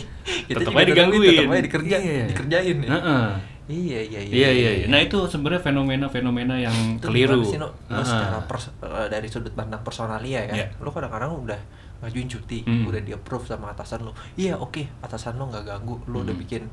Tetap 0.48 0.72
aja 0.72 0.88
digangguin. 0.88 1.29
tetap 1.36 1.51
aja 1.51 1.62
dikerja, 1.62 1.95
Iya. 2.00 2.25
dikerjain 2.25 2.77
ya. 2.79 2.89
Heeh. 2.89 3.27
Iya 3.65 4.00
iya 4.00 4.22
iya. 4.22 4.34
Iya 4.36 4.50
iya. 4.51 4.72
iya. 4.75 4.86
Nah 4.86 5.00
itu 5.00 5.17
sebenarnya 5.25 5.57
fenomena-fenomena 5.60 6.55
yang 6.55 6.75
Itu 6.95 7.10
keliru. 7.10 7.41
sih, 7.41 7.57
No? 7.57 7.74
Lo 7.88 7.98
Heeh. 7.98 8.05
secara 8.05 8.38
pers- 8.45 8.69
eh, 8.77 9.07
dari 9.07 9.25
sudut 9.25 9.51
pandang 9.51 9.81
personalia 9.81 10.45
ya, 10.45 10.53
Iya. 10.55 10.67
lo 10.77 10.89
kadang-kadang 10.89 11.34
udah 11.36 11.57
ngajuin 11.98 12.27
cuti, 12.27 12.62
Hmm. 12.62 12.86
udah 12.86 13.01
di 13.01 13.10
approve 13.10 13.41
sama 13.43 13.72
atasan 13.72 14.03
lo. 14.03 14.13
Iya 14.36 14.53
oke, 14.55 14.86
atasan 15.00 15.36
lo 15.36 15.48
nggak 15.48 15.65
ganggu, 15.65 15.98
lo 16.05 16.22
udah 16.22 16.31
Hmm. 16.31 16.41
bikin 16.41 16.63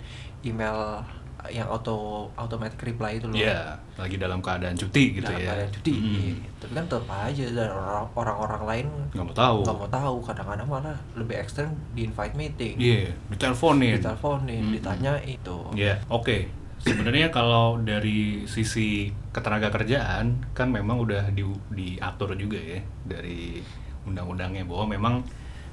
email 0.42 1.00
yang 1.44 1.66
auto 1.66 1.96
automatic 2.36 2.78
reply 2.78 3.16
itu 3.16 3.26
lo. 3.26 3.34
Iya, 3.34 3.74
lagi 3.96 4.14
dalam 4.14 4.38
keadaan 4.38 4.76
cuti 4.76 5.10
gitu 5.12 5.26
dalam 5.26 5.40
ya. 5.40 5.48
keadaan 5.50 5.70
cuti. 5.72 5.90
Mm. 5.90 6.06
Iya. 6.06 6.34
Tapi 6.54 6.72
kan 6.72 6.84
tetap 6.86 7.06
aja 7.10 7.44
dan 7.50 7.68
orang- 7.72 8.10
orang-orang 8.14 8.62
lain 8.62 8.86
Nggak 9.10 9.24
mau 9.24 9.34
tahu. 9.34 9.58
nggak 9.58 9.76
mau 9.76 9.90
tahu. 9.90 10.16
Kadang-kadang 10.22 10.68
malah 10.68 10.96
lebih 11.12 11.36
ekstrem 11.36 11.66
di 11.90 12.04
invite 12.04 12.34
meeting, 12.36 12.74
Iya, 12.76 13.10
diteleponin. 13.26 13.98
diteleponin, 13.98 14.62
Mm. 14.62 14.72
ditanya 14.72 15.12
itu. 15.24 15.56
Iya, 15.72 15.98
oke. 16.06 16.46
Sebenarnya 16.82 17.30
kalau 17.30 17.78
dari 17.78 18.44
sisi 18.50 19.14
ketenaga 19.30 19.70
kerjaan 19.70 20.42
kan 20.52 20.68
memang 20.68 20.98
udah 20.98 21.30
di, 21.30 21.46
diatur 21.70 22.34
juga 22.34 22.58
ya 22.58 22.82
dari 23.06 23.62
undang-undangnya 24.02 24.66
bahwa 24.66 24.90
memang 24.90 25.14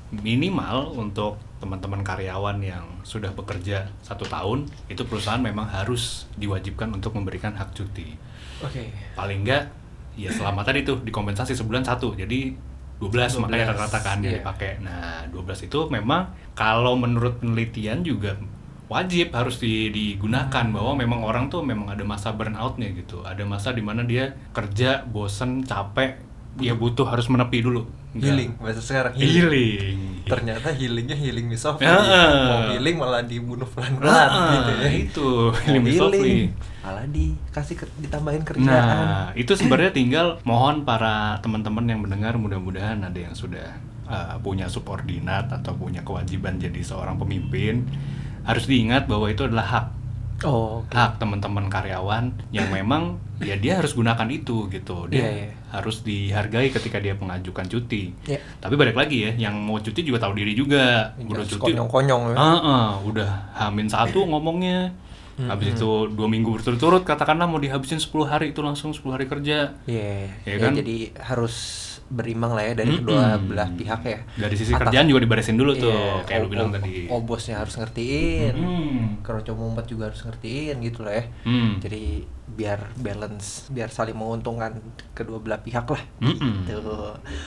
minimal 0.09 0.97
untuk 0.97 1.37
teman-teman 1.61 2.01
karyawan 2.01 2.57
yang 2.61 2.85
sudah 3.05 3.29
bekerja 3.33 3.89
satu 4.01 4.25
tahun 4.25 4.65
itu 4.89 5.05
perusahaan 5.05 5.41
memang 5.41 5.69
harus 5.69 6.25
diwajibkan 6.37 6.89
untuk 6.89 7.13
memberikan 7.13 7.53
hak 7.53 7.77
cuti 7.77 8.17
Oke. 8.65 8.89
paling 9.13 9.45
enggak 9.45 9.69
ya 10.17 10.33
selama 10.33 10.65
tadi 10.65 10.81
tuh 10.81 11.01
dikompensasi 11.05 11.53
sebulan 11.53 11.85
satu 11.85 12.17
jadi 12.17 12.57
12, 12.99 13.39
12, 13.39 13.43
makanya 13.47 13.65
rata-rata 13.71 13.99
kan 14.01 14.17
yang 14.19 14.33
iya. 14.35 14.41
dipakai 14.41 14.71
nah 14.83 15.23
12 15.31 15.69
itu 15.71 15.79
memang 15.87 16.35
kalau 16.57 16.97
menurut 16.99 17.39
penelitian 17.39 18.03
juga 18.03 18.35
wajib 18.89 19.31
harus 19.31 19.55
di- 19.55 19.87
digunakan 19.89 20.65
bahwa 20.67 20.97
memang 20.97 21.21
orang 21.21 21.45
tuh 21.47 21.61
memang 21.61 21.87
ada 21.87 22.01
masa 22.01 22.33
burnoutnya 22.33 22.89
gitu 22.91 23.21
ada 23.21 23.45
masa 23.45 23.69
di 23.69 23.79
mana 23.79 24.01
dia 24.01 24.33
kerja 24.49 25.05
bosen 25.05 25.61
capek 25.61 26.17
dia 26.57 26.73
butuh 26.73 27.05
harus 27.05 27.29
menepi 27.29 27.61
dulu 27.61 27.85
Enggak. 28.09 28.25
Healing, 28.25 28.51
bahasa 28.57 28.81
sekarang 28.81 29.13
healing. 29.13 29.29
healing 29.29 29.97
Ternyata 30.25 30.73
healingnya 30.73 31.13
healing 31.13 31.45
me 31.45 31.53
softly. 31.53 31.85
Ya. 31.85 31.93
Mau 32.41 32.73
healing 32.73 32.97
malah 32.97 33.21
dibunuh 33.21 33.69
pelan-pelan 33.69 34.09
Ah, 34.25 34.49
gitu 34.51 34.71
ya. 34.75 34.89
itu 34.89 35.27
healing 35.61 35.83
me 35.83 35.93
softly. 35.93 36.49
malah 36.81 37.05
dikasih 37.05 37.77
ditambahin 37.99 38.41
kerjaan. 38.41 38.65
Nah, 38.65 39.29
itu 39.35 39.53
sebenarnya 39.53 39.93
tinggal 39.93 40.41
mohon 40.41 40.81
para 40.81 41.37
teman-teman 41.39 41.85
yang 41.85 42.01
mendengar 42.01 42.33
mudah-mudahan 42.33 42.97
ada 42.97 43.19
yang 43.19 43.37
sudah 43.37 43.77
uh, 44.09 44.41
punya 44.41 44.65
subordinat 44.65 45.45
atau 45.53 45.77
punya 45.77 46.01
kewajiban 46.01 46.57
jadi 46.57 46.81
seorang 46.81 47.13
pemimpin 47.15 47.85
harus 48.49 48.65
diingat 48.65 49.05
bahwa 49.05 49.29
itu 49.29 49.45
adalah 49.45 49.67
hak 49.67 49.85
Oh, 50.39 50.79
oke. 50.79 50.95
hak 50.95 51.19
teman-teman 51.19 51.67
karyawan 51.67 52.31
yang 52.49 52.71
memang 52.73 53.19
ya 53.37 53.53
dia 53.53 53.75
harus 53.75 53.91
gunakan 53.91 54.23
itu 54.25 54.65
gitu 54.67 55.03
dia 55.05 55.19
Iya, 55.19 55.29
iya. 55.37 55.47
harus 55.69 55.99
dihargai 55.99 56.71
ketika 56.71 56.95
dia 56.97 57.11
mengajukan 57.13 57.67
cuti 57.67 58.15
Iya. 58.23 58.39
tapi 58.57 58.73
balik 58.73 58.95
lagi 58.95 59.27
ya 59.27 59.31
yang 59.37 59.59
mau 59.59 59.77
cuti 59.77 59.99
juga 59.99 60.23
tahu 60.23 60.33
diri 60.33 60.55
juga 60.55 61.11
udah 61.17 61.43
Jangan 61.43 61.51
cuti 61.53 61.63
konyong-konyong 61.69 62.21
ya. 62.31 62.35
Ah, 62.35 62.55
ah, 62.57 62.89
udah 63.01 63.31
hamin 63.53 63.87
satu 63.87 64.23
ngomongnya 64.23 64.95
habis 65.41 65.71
itu 65.71 65.87
dua 66.09 66.27
minggu 66.27 66.51
berturut-turut 66.53 67.03
katakanlah 67.03 67.43
mau 67.43 67.55
dihabisin 67.57 67.95
10 67.95 68.11
hari 68.25 68.51
itu 68.51 68.59
langsung 68.59 68.91
10 68.91 69.07
hari 69.09 69.23
kerja 69.23 69.71
Iya, 69.85 70.35
Iya 70.43 70.51
ya, 70.51 70.55
kan? 70.57 70.71
jadi 70.73 70.97
harus 71.15 71.55
berimbang 72.09 72.51
lah 72.51 72.63
ya 72.63 72.73
dari 72.73 72.91
kedua 72.95 73.37
Mm-mm. 73.37 73.47
belah 73.47 73.69
pihak 73.71 74.01
ya. 74.03 74.19
dari 74.35 74.55
sisi 74.55 74.71
Atas- 74.71 74.89
kerjaan 74.89 75.05
juga 75.05 75.21
diberesin 75.21 75.55
dulu 75.55 75.71
tuh 75.73 75.89
Iya, 75.89 76.25
kayak 76.25 76.39
lu 76.41 76.47
bilang 76.49 76.69
tadi 76.69 77.05
Oh, 77.05 77.21
bosnya 77.21 77.57
harus 77.57 77.73
ngertiin. 77.73 78.53
Hmm. 78.55 79.01
Keroco 79.21 79.53
mumpet 79.53 79.85
juga 79.87 80.09
harus 80.09 80.19
ngertiin 80.19 80.77
gitu 80.79 81.01
lah 81.01 81.13
ya. 81.15 81.25
Hmm. 81.43 81.77
Jadi 81.77 82.25
biar 82.49 82.81
balance, 82.95 83.69
biar 83.69 83.87
saling 83.87 84.13
menguntungkan 84.13 84.81
kedua 85.13 85.37
belah 85.37 85.59
pihak 85.59 85.85
lah. 85.85 86.01
Mm-mm. 86.19 86.65
Gitu. 86.65 86.97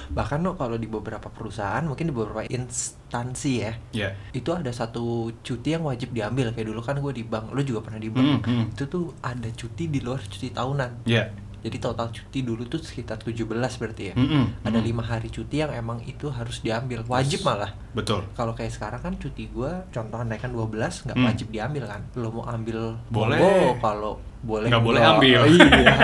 Bahkan 0.08 0.38
lo 0.40 0.54
kalau 0.54 0.74
di 0.74 0.86
beberapa 0.86 1.26
perusahaan, 1.26 1.82
mungkin 1.82 2.06
di 2.06 2.14
beberapa 2.14 2.46
instansi 2.46 3.52
ya, 3.58 3.72
ya 3.92 4.08
itu 4.30 4.48
ada 4.48 4.70
satu 4.70 5.02
cuti 5.38 5.68
yang 5.70 5.82
wajib 5.82 6.10
diambil 6.10 6.50
kayak 6.50 6.66
dulu 6.66 6.80
kan 6.80 6.96
gue 6.96 7.12
di 7.12 7.24
bank, 7.24 7.50
lo 7.50 7.60
juga 7.60 7.82
pernah 7.82 7.98
di 7.98 8.08
bank. 8.08 8.26
Hmm, 8.40 8.40
hmm. 8.40 8.64
Itu 8.72 8.84
tuh 8.86 9.04
ada 9.20 9.48
cuti 9.48 9.84
di 9.86 9.98
luar 9.98 10.22
cuti 10.22 10.48
tahunan. 10.48 11.02
ya 11.04 11.26
Jadi 11.62 11.76
total 11.78 12.10
cuti 12.10 12.42
dulu 12.42 12.66
tuh 12.66 12.78
sekitar 12.78 13.16
17 13.16 13.46
berarti 13.78 14.10
ya. 14.10 14.14
Mm-mm. 14.14 14.44
Ada 14.60 14.76
Mm. 14.76 14.84
lima 14.84 15.02
hari 15.02 15.28
cuti 15.28 15.56
yang 15.56 15.70
emang 15.70 16.02
itu 16.02 16.26
harus 16.28 16.58
diambil, 16.58 17.06
wajib 17.06 17.42
malah. 17.42 17.70
betul 17.92 18.24
Kalau 18.32 18.50
kayak 18.50 18.72
sekarang 18.72 18.98
kan 18.98 19.14
cuti 19.14 19.46
gua 19.46 19.84
contoh 19.88 20.18
naikkan 20.20 20.50
12 20.50 20.66
nggak 21.02 21.14
Hmm. 21.14 21.24
wajib 21.24 21.46
diambil 21.48 21.84
kan. 21.86 22.02
Lo 22.14 22.28
mau 22.30 22.44
ambil 22.44 22.98
Boleh. 23.08 23.38
kalau 23.78 24.18
boleh 24.42 24.66
Nggak 24.66 24.82
boleh 24.82 25.02
ambil. 25.02 25.40
Iya. 25.52 25.94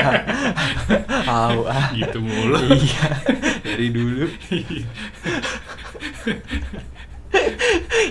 Tahu 1.24 1.60
ah. 1.66 1.86
gitu 1.98 2.18
mulu 2.18 2.54
iya. 2.70 3.06
Dari 3.66 3.88
dulu. 3.90 4.24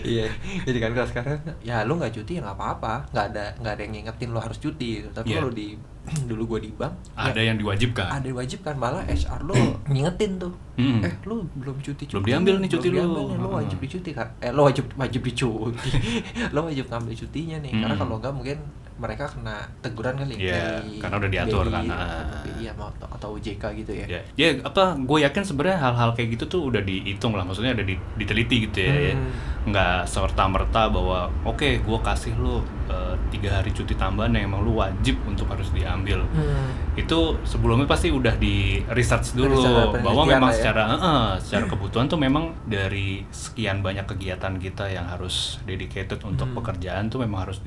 Iya 0.06 0.30
jadi 0.62 0.78
kan 0.80 0.92
kalau 0.94 1.08
sekarang 1.08 1.38
ya 1.60 1.82
lu 1.82 1.96
nggak 1.96 2.14
cuti 2.14 2.32
ya 2.34 2.42
nggak 2.42 2.54
apa-apa 2.56 2.94
nggak 3.10 3.26
ada 3.28 3.46
nggak 3.58 3.74
ada 3.74 3.82
yang 3.82 3.94
ngingetin 3.96 4.30
lo 4.30 4.40
harus 4.40 4.58
cuti 4.58 5.02
gitu. 5.02 5.10
tapi 5.12 5.28
Iya. 5.28 5.38
kalau 5.38 5.52
di 5.52 5.68
dulu 6.30 6.44
gua 6.48 6.60
di 6.60 6.72
bank 6.72 6.94
ya 7.12 7.28
ada 7.28 7.42
yang 7.42 7.58
diwajibkan 7.58 8.08
ada 8.08 8.24
yang 8.24 8.38
wajib 8.38 8.60
kan 8.62 8.76
malah 8.76 9.04
HR 9.04 9.42
lo 9.44 9.56
ngingetin 9.92 10.38
tuh 10.38 10.54
Hmm. 10.78 11.02
eh 11.02 11.10
lu 11.24 11.42
belum 11.52 11.82
cuti 11.82 12.06
cuti 12.06 12.14
Belum 12.14 12.22
diambil 12.24 12.56
nih 12.60 12.70
cuti 12.70 12.88
lu. 12.88 12.96
diambil 12.96 13.24
nih, 13.24 13.36
lo 13.36 13.48
Heeh. 13.48 13.58
wajib 13.58 13.78
dicuti 13.80 14.10
kan 14.12 14.28
eh 14.38 14.52
lo 14.52 14.62
wajib 14.64 14.86
wajib 14.94 15.22
dicuti 15.24 15.90
lo 16.54 16.60
wajib 16.64 16.86
ngambil 16.86 17.14
cutinya 17.16 17.58
nih 17.58 17.72
karena 17.76 17.90
Hmm. 17.90 18.00
kalau 18.00 18.16
enggak 18.16 18.32
mungkin 18.32 18.58
mereka 18.98 19.26
kena 19.26 19.62
teguran 19.80 20.14
kali 20.16 20.34
Iya, 20.40 20.82
dari 20.82 20.98
karena 20.98 21.16
udah 21.18 21.30
diatur 21.30 21.64
BI, 21.64 21.72
kan. 21.72 21.86
atau 21.86 22.38
BI 22.44 22.64
atau, 22.68 22.88
atau 23.08 23.28
OJK 23.34 23.64
gitu 23.78 23.92
ya 23.94 24.06
ya 24.08 24.22
ya 24.36 24.48
apa 24.62 24.84
gue 24.96 25.18
yakin 25.22 25.44
sebenarnya 25.44 25.78
hal-hal 25.80 26.10
kayak 26.12 26.30
gitu 26.34 26.46
tuh 26.48 26.62
udah 26.66 26.82
dihitung 26.82 27.32
lah 27.32 27.42
maksudnya 27.42 27.74
udah 27.74 27.86
di- 27.86 28.02
diteliti 28.16 28.66
gitu 28.66 28.80
ya, 28.82 28.94
ya. 29.04 29.14
Hmm. 29.14 29.30
nggak 29.68 30.00
serta 30.04 30.48
merta 30.48 30.88
bahwa 30.88 31.28
oke 31.44 31.60
gue 31.78 32.00
kasih 32.02 32.34
lu 32.36 32.58
eh, 32.88 33.14
tiga 33.28 33.52
hari 33.54 33.70
cuti 33.70 33.94
tambahan 33.94 34.32
yang 34.32 34.48
emang 34.48 34.64
lu 34.64 34.74
wajib 34.74 35.20
untuk 35.24 35.46
harus 35.46 35.70
diambil 35.70 36.24
Hmm. 36.28 36.72
itu 36.96 37.20
sebelumnya 37.44 37.84
pasti 37.84 38.10
udah 38.10 38.34
di 38.36 38.56
research 38.88 39.34
dulu 39.34 39.60
Research, 39.60 40.02
bahwa 40.02 40.24
memang 40.26 40.50
ya. 40.50 40.56
secara 40.56 40.84
eh, 40.90 41.34
secara 41.38 41.66
kebutuhan 41.68 42.06
tuh 42.06 42.18
memang 42.18 42.56
dari 42.64 43.22
sekian 43.30 43.80
banyak 43.80 44.08
kegiatan 44.08 44.56
kita 44.56 44.88
yang 44.88 45.06
harus 45.06 45.60
dedicated 45.64 46.18
untuk 46.22 46.48
Hmm. 46.48 46.58
pekerjaan 46.58 47.08
tuh 47.08 47.20
memang 47.20 47.44
harus 47.44 47.60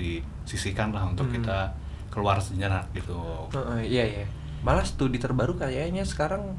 disisihkan 0.50 0.90
lah 0.90 1.06
untuk 1.06 1.30
Hmm. 1.30 1.38
kita 1.38 1.70
keluar 2.10 2.42
sejenak 2.42 2.90
gitu 2.90 3.14
Heeh, 3.54 3.86
iya 3.86 4.04
iya 4.04 4.26
malah 4.60 4.82
studi 4.82 5.16
terbaru 5.16 5.54
kayaknya 5.54 6.02
sekarang 6.02 6.58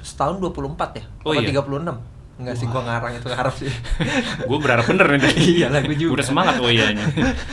setahun 0.00 0.40
24 0.40 0.72
ya 0.96 1.04
Oh 1.22 1.30
apa 1.30 1.44
iya? 1.44 1.52
36 1.52 2.15
Enggak 2.36 2.54
sih 2.54 2.68
gua 2.68 2.84
ngarang 2.84 3.12
itu 3.16 3.28
ngarep 3.28 3.54
sih 3.56 3.72
gue 4.48 4.58
berharap 4.60 4.84
bener 4.84 5.06
nih 5.08 5.20
tadi. 5.24 5.40
Iyalah, 5.56 5.80
gua 5.82 5.96
juga. 5.96 6.12
udah 6.20 6.26
semangat 6.26 6.54
oh 6.60 6.68
iyanya 6.68 7.04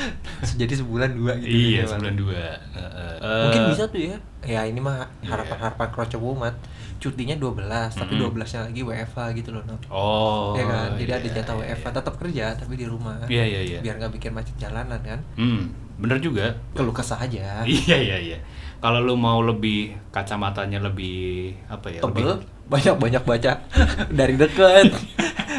jadi 0.60 0.74
sebulan 0.76 1.12
dua 1.16 1.34
gitu 1.40 1.48
iya 1.50 1.82
minimal. 1.82 1.92
sebulan 1.96 2.16
dua 2.20 2.44
Heeh. 2.76 3.12
Mungkin 3.48 3.62
bisa 3.72 3.84
tuh 3.88 4.02
ya. 4.04 4.18
Ya 4.44 4.62
ini 4.68 4.84
mah 4.84 5.08
Iya. 5.24 5.32
harapan-harapan 5.32 5.88
kroco 5.90 6.18
umat. 6.36 6.56
Cutinya 7.00 7.36
12, 7.36 7.96
tapi 7.96 8.16
Mm-mm. 8.16 8.32
12-nya 8.32 8.60
lagi 8.64 8.80
WFH 8.80 9.20
gitu 9.36 9.52
loh, 9.52 9.60
no. 9.68 9.76
oh 9.92 10.56
ya 10.56 10.64
kan? 10.64 10.96
Jadi 10.96 11.12
ada 11.12 11.28
iya, 11.28 11.36
jatah 11.36 11.56
iya, 11.58 11.76
WFH 11.76 11.88
tetap 11.92 12.16
kerja 12.16 12.46
tapi 12.56 12.74
di 12.76 12.88
rumah. 12.88 13.20
Iya, 13.28 13.44
iya, 13.44 13.60
iya. 13.60 13.80
Biar 13.84 14.00
nggak 14.00 14.14
bikin 14.16 14.32
macet 14.32 14.56
jalanan 14.56 15.00
kan. 15.00 15.20
hmm 15.36 15.64
bener 15.94 16.18
juga 16.18 16.58
Keluh 16.74 16.90
kesah 16.92 17.22
aja. 17.22 17.62
iya 17.70 17.96
iya 17.96 18.18
iya 18.20 18.38
kalau 18.80 19.00
lu 19.00 19.16
mau 19.16 19.40
lebih 19.40 19.96
kacamatanya 20.12 20.84
lebih 20.84 21.56
apa 21.70 21.88
ya 21.88 22.00
Tebel, 22.04 22.36
lebih 22.36 22.44
banyak-banyak 22.66 23.22
baca 23.22 23.52
dari 24.20 24.36
deket. 24.36 24.90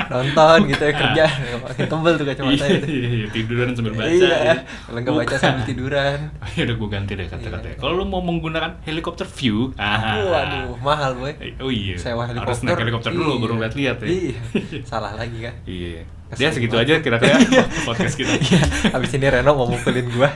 Nonton 0.04 0.68
gitu 0.68 0.82
ya 0.82 0.92
kerja. 0.92 1.24
Makin 1.64 1.84
tebel 1.86 2.12
tuh 2.14 2.26
kacamata 2.26 2.66
itu. 2.66 2.86
iya, 2.86 3.08
iya, 3.14 3.26
tiduran 3.26 3.72
sambil 3.72 3.94
baca 3.94 4.10
Iya. 4.10 4.36
ya. 4.36 4.54
Kalau 4.84 4.98
nggak 5.00 5.14
baca 5.16 5.34
sambil 5.34 5.64
tiduran. 5.64 6.18
ya 6.56 6.62
udah 6.62 6.76
gue 6.76 6.88
ganti 6.88 7.12
deh 7.14 7.26
kata-katanya 7.26 7.72
Iya. 7.72 7.80
kalau 7.80 7.94
lu 7.94 8.04
mau 8.04 8.20
menggunakan 8.20 8.82
helikopter 8.82 9.24
view 9.26 9.72
ah 9.74 10.20
Waduh, 10.20 10.76
mahal 10.78 11.16
boy. 11.16 11.32
oh 11.58 11.68
iya 11.68 11.96
Sewa 11.96 12.26
helikopter. 12.26 12.52
harus 12.52 12.60
naik 12.62 12.78
helikopter 12.80 13.10
dulu 13.10 13.32
Iya. 13.32 13.40
baru 13.40 13.54
lihat-lihat 13.58 13.96
ya 13.98 14.06
Iya. 14.06 14.34
Salah 14.90 15.12
lagi 15.14 15.38
kan. 15.40 15.54
iya 15.64 16.04
dia 16.34 16.50
segitu 16.50 16.74
aja 16.74 16.98
kira-kira 16.98 17.38
podcast 17.84 18.14
kita 18.14 18.34
Iya, 18.34 18.60
habis 18.90 19.14
ini 19.14 19.24
Reno 19.24 19.54
mau 19.54 19.64
mukulin 19.64 20.06
gua. 20.10 20.28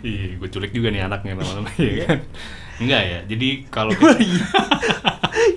iya 0.00 0.34
gue 0.34 0.48
culik 0.48 0.72
juga 0.72 0.88
nih 0.88 1.02
anaknya 1.02 1.32
lama-lama 1.34 1.70
ya 1.76 1.92
kan 2.04 2.18
enggak 2.78 3.02
ya 3.02 3.18
jadi 3.26 3.48
kalau 3.68 3.90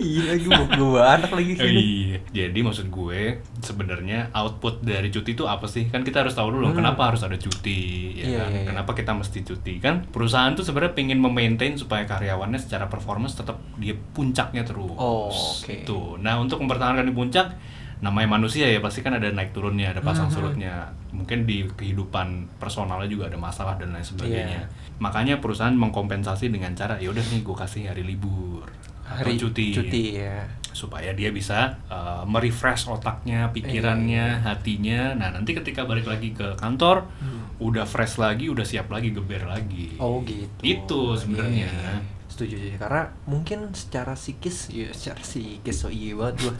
iya 0.01 0.23
lagi 0.27 0.47
mau 0.47 0.65
gua 0.67 1.15
anak 1.15 1.31
lagi 1.31 1.53
Oh, 1.53 1.61
sini. 1.61 1.81
iya. 2.07 2.17
Jadi 2.31 2.59
maksud 2.59 2.87
gue 2.87 3.21
sebenarnya 3.59 4.31
output 4.31 4.81
dari 4.81 5.09
cuti 5.09 5.33
itu 5.33 5.45
apa 5.45 5.65
sih? 5.65 5.87
Kan 5.87 6.01
kita 6.01 6.23
harus 6.23 6.33
tahu 6.33 6.49
dulu 6.51 6.71
Hmm. 6.71 6.77
kenapa 6.77 7.11
harus 7.11 7.21
ada 7.21 7.35
cuti, 7.35 8.15
ya 8.15 8.25
Iya, 8.25 8.39
kan? 8.39 8.49
iya, 8.49 8.57
iya. 8.57 8.67
Kenapa 8.67 8.91
kita 8.93 9.11
mesti 9.11 9.39
cuti? 9.41 9.73
Kan 9.77 10.07
perusahaan 10.07 10.51
tuh 10.51 10.63
sebenarnya 10.63 10.93
pengen 10.95 11.19
memaintain 11.19 11.75
supaya 11.75 12.03
karyawannya 12.03 12.57
secara 12.57 12.87
performance 12.87 13.35
tetap 13.35 13.61
dia 13.75 13.93
puncaknya 13.93 14.63
terus. 14.63 14.95
Oh, 14.95 15.29
oke. 15.29 15.67
Gitu. 15.67 16.17
Nah, 16.17 16.39
untuk 16.39 16.57
mempertahankan 16.57 17.03
di 17.03 17.13
puncak 17.13 17.53
namanya 18.01 18.33
manusia 18.33 18.65
ya 18.65 18.81
pasti 18.81 18.99
kan 18.99 19.13
ada 19.13 19.29
naik 19.29 19.53
turunnya, 19.53 19.93
ada 19.93 20.01
pasang 20.01 20.27
Mhm. 20.27 20.33
surutnya. 20.33 20.89
Mungkin 21.13 21.45
di 21.45 21.69
kehidupan 21.69 22.57
personalnya 22.57 23.05
juga 23.05 23.29
ada 23.29 23.37
masalah 23.37 23.77
dan 23.77 23.93
lain 23.93 24.01
sebagainya. 24.01 24.65
Iya. 24.65 24.97
Makanya 24.97 25.37
perusahaan 25.37 25.71
mengkompensasi 25.71 26.49
dengan 26.49 26.73
cara 26.73 26.97
ya 26.97 27.09
udah 27.09 27.21
nih 27.23 27.41
gue 27.41 27.55
kasih 27.55 27.87
hari 27.87 28.01
libur 28.01 28.65
atau 29.01 29.27
Hari 29.27 29.35
cuti 29.35 29.69
Cuti 29.69 30.03
ya. 30.17 30.41
supaya 30.71 31.11
dia 31.11 31.29
bisa 31.29 31.77
uh, 31.87 32.23
merefresh 32.23 32.87
otaknya, 32.87 33.51
pikirannya, 33.51 34.39
Iya. 34.39 34.41
hatinya. 34.41 35.01
Nah, 35.13 35.29
nanti 35.29 35.51
ketika 35.51 35.83
balik 35.83 36.07
lagi 36.07 36.31
ke 36.31 36.55
kantor, 36.55 37.05
Hmm. 37.19 37.43
udah 37.59 37.83
fresh 37.83 38.17
lagi, 38.17 38.47
udah 38.47 38.63
siap 38.63 38.87
lagi 38.87 39.11
geber 39.11 39.45
lagi. 39.45 39.93
Oh 39.99 40.23
gitu. 40.23 40.63
Itu 40.63 41.01
sebenarnya. 41.13 41.67
Iya, 41.67 41.69
iya. 41.69 41.95
Setuju 42.25 42.55
sih 42.57 42.73
karena 42.79 43.11
mungkin 43.25 43.75
secara 43.75 44.15
psikis 44.15 44.71
ya 44.71 44.87
secara 44.89 45.19
psikis 45.19 45.75
so 45.75 45.91
iya 45.91 46.15
banget 46.15 46.47
gua. 46.47 46.55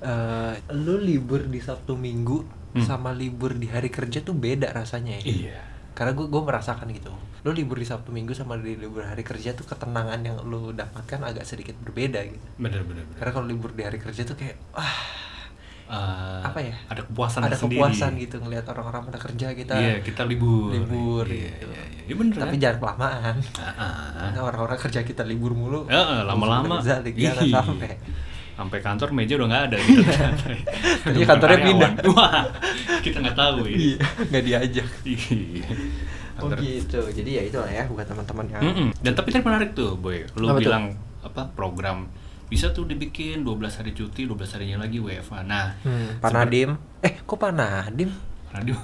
Eh, 0.00 0.54
lu 0.72 0.96
libur 0.98 1.44
di 1.44 1.58
Sabtu 1.58 1.92
Minggu 1.94 2.40
Hmm. 2.70 2.80
sama 2.80 3.10
libur 3.10 3.52
di 3.52 3.66
hari 3.66 3.90
kerja 3.90 4.20
tuh 4.20 4.32
beda 4.32 4.70
rasanya 4.70 5.18
ya. 5.18 5.26
Iya. 5.26 5.58
karena 5.90 6.14
gue 6.14 6.22
gue 6.24 6.38
merasakan 6.40 6.86
gitu 6.88 7.10
lo 7.40 7.50
libur 7.50 7.74
di 7.74 7.84
sabtu 7.84 8.08
minggu 8.08 8.30
sama 8.30 8.54
di 8.54 8.72
libur 8.72 9.02
hari 9.02 9.20
kerja 9.20 9.52
tuh 9.52 9.66
ketenangan 9.66 10.22
yang 10.22 10.38
lo 10.40 10.70
dapatkan 10.70 11.18
agak 11.20 11.42
sedikit 11.42 11.74
berbeda 11.76 12.22
gitu 12.22 12.46
bener 12.56 12.80
bener, 12.80 13.02
bener. 13.04 13.16
karena 13.18 13.32
kalau 13.34 13.44
libur 13.44 13.70
di 13.70 13.82
hari 13.82 13.98
kerja 13.98 14.22
tuh 14.22 14.32
kayak 14.34 14.54
wah 14.70 14.96
Eh, 15.90 16.40
apa 16.40 16.62
ya 16.62 16.78
ada 16.86 17.02
kepuasan 17.02 17.42
ada 17.42 17.50
tersendiri. 17.50 17.82
kepuasan 17.82 18.10
gitu 18.16 18.38
ngelihat 18.38 18.62
orang-orang 18.64 19.02
pada 19.04 19.18
kerja 19.18 19.46
kita 19.50 19.74
iya 19.74 19.98
kita 19.98 20.22
libur 20.22 20.70
libur 20.70 21.26
iya, 21.26 21.50
gitu. 21.50 21.66
iya, 21.66 21.82
iya. 21.82 22.02
Iya, 22.06 22.14
bener 22.14 22.34
tapi 22.38 22.46
kan? 22.48 22.62
jangan 22.62 22.78
kelamaan 22.78 23.34
Ah, 23.58 23.66
ah. 23.74 23.98
Karena 24.22 24.40
orang-orang 24.46 24.78
kerja 24.78 25.00
kita 25.02 25.22
libur 25.24 25.50
mulu 25.50 25.90
lama-lama 25.90 26.78
jangan 26.78 27.10
Ih. 27.42 27.50
sampai 27.50 27.90
sampai 28.60 28.78
kantor 28.78 29.08
meja 29.10 29.32
udah 29.34 29.48
nggak 29.48 29.64
ada 29.66 29.76
gitu 29.80 30.02
Tadinya 31.02 31.26
kantornya 31.26 31.58
pindah. 31.62 31.90
wah 32.12 32.44
kita 33.00 33.16
nggak 33.18 33.32
tahu 33.34 33.64
ya 33.64 33.72
iya 33.72 33.96
nggak 34.22 34.42
diajak 34.44 34.88
Iya. 35.08 35.68
oh 36.38 36.48
gitu 36.54 37.00
jadi 37.10 37.30
ya 37.30 37.42
itulah 37.46 37.68
ya 37.68 37.84
buat 37.86 38.04
teman-teman 38.04 38.46
yang 38.48 38.62
Mm-mm. 38.62 38.88
Dan 38.96 39.12
tapi 39.12 39.28
tadi 39.28 39.40
menarik 39.42 39.72
tuh, 39.72 39.92
boy. 39.94 40.24
Lu 40.34 40.44
Apa 40.46 40.56
tuh? 40.56 40.64
bilang 40.66 40.84
apa 41.20 41.48
program 41.50 42.08
bisa 42.46 42.68
tuh 42.70 42.82
dibikin 42.82 43.40
12 43.40 43.60
hari 43.74 43.92
cuti, 43.92 44.24
12 44.24 44.36
harinya 44.50 44.82
lagi 44.82 44.98
WFA. 44.98 45.40
Nah, 45.42 45.76
Hmm, 45.80 46.16
Pak 46.18 46.32
Nadim. 46.32 46.80
Eh, 46.98 47.20
kok 47.20 47.36
Pak 47.36 47.52
Nadim? 47.52 48.08
radio. 48.50 48.74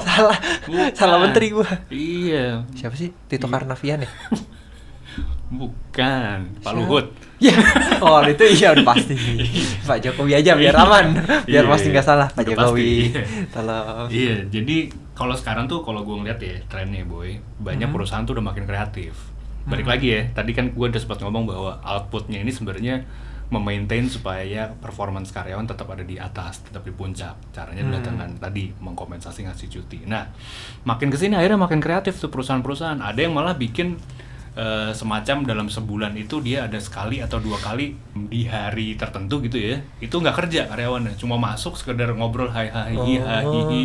salah. 0.00 0.34
Bukan. 0.64 0.90
Salah 0.90 1.18
menteri 1.20 1.52
gua. 1.52 1.68
Iya, 1.86 2.66
Siapa 2.72 2.92
sih? 2.92 3.14
Tito 3.28 3.46
Iya. 3.46 3.54
Karnavian 3.54 4.02
ya? 4.02 4.10
Bukan. 5.48 6.38
Pak? 6.60 6.72
Luhut. 6.72 7.06
Ya, 7.38 7.54
oh 8.02 8.18
itu 8.22 8.42
iya 8.50 8.74
udah 8.74 8.82
pasti. 8.84 9.14
Pak 9.86 10.02
Jokowi 10.02 10.34
aja 10.34 10.52
biar 10.54 10.74
aman, 10.74 11.14
biar 11.46 11.62
Iya, 11.64 11.70
pasti 11.70 11.88
nggak 11.88 12.02
salah 12.02 12.26
Pak 12.28 12.42
udah 12.42 12.50
Jokowi. 12.50 13.14
pasti. 13.14 13.46
Tolong. 13.48 14.06
Iya, 14.10 14.36
jadi 14.48 14.76
kalau 15.12 15.34
sekarang 15.34 15.64
tuh 15.64 15.80
kalau 15.80 16.02
gue 16.02 16.16
ngeliat 16.16 16.38
ya 16.38 16.58
trennya 16.66 17.02
boy, 17.02 17.30
banyak 17.56 17.86
Hmm. 17.86 17.94
perusahaan 17.94 18.22
tuh 18.22 18.34
udah 18.34 18.44
makin 18.44 18.66
kreatif. 18.66 19.14
Balik 19.64 19.86
Hmm. 19.86 19.92
lagi 19.94 20.08
ya, 20.10 20.22
tadi 20.32 20.50
kan 20.50 20.70
gue 20.70 20.86
udah 20.88 20.98
sempat 20.98 21.18
ngomong 21.20 21.46
bahwa 21.46 21.72
outputnya 21.78 22.38
ini 22.38 22.50
sebenarnya 22.50 23.06
memaintain 23.48 24.04
supaya 24.04 24.74
performance 24.74 25.30
karyawan 25.30 25.64
tetap 25.64 25.88
ada 25.88 26.02
di 26.02 26.18
atas, 26.18 26.60
tetap 26.60 26.82
di 26.82 26.90
puncak. 26.90 27.38
Caranya 27.48 27.80
Hmm. 27.80 28.02
dengan 28.02 28.28
tadi 28.34 28.74
mengkompensasi 28.74 29.46
ngasih 29.46 29.68
cuti. 29.70 30.04
Nah, 30.04 30.26
makin 30.82 31.08
ke 31.08 31.16
sini 31.16 31.32
akhirnya 31.32 31.56
makin 31.56 31.78
kreatif 31.78 32.18
tuh 32.18 32.28
perusahaan-perusahaan. 32.28 32.98
Ada 32.98 33.24
yang 33.24 33.32
malah 33.32 33.54
bikin 33.54 33.94
eh, 34.58 34.90
semacam 34.90 35.46
dalam 35.46 35.66
sebulan 35.66 36.12
itu 36.14 36.42
dia 36.42 36.66
ada 36.66 36.76
sekali 36.76 37.22
atau 37.22 37.38
dua 37.38 37.56
kali 37.56 37.94
di 38.26 38.42
hari 38.44 38.92
tertentu 38.94 39.38
gitu 39.40 39.54
ya. 39.54 39.78
Itu 39.98 40.18
nggak 40.18 40.34
kerja 40.36 40.66
karyawannya, 40.66 41.14
cuma 41.14 41.38
masuk 41.38 41.78
sekedar 41.78 42.10
ngobrol 42.10 42.50
hai 42.50 42.66
hai 42.66 42.92
hi, 42.92 43.14
hai 43.16 43.44
hi, 43.44 43.60
hi, 43.64 43.82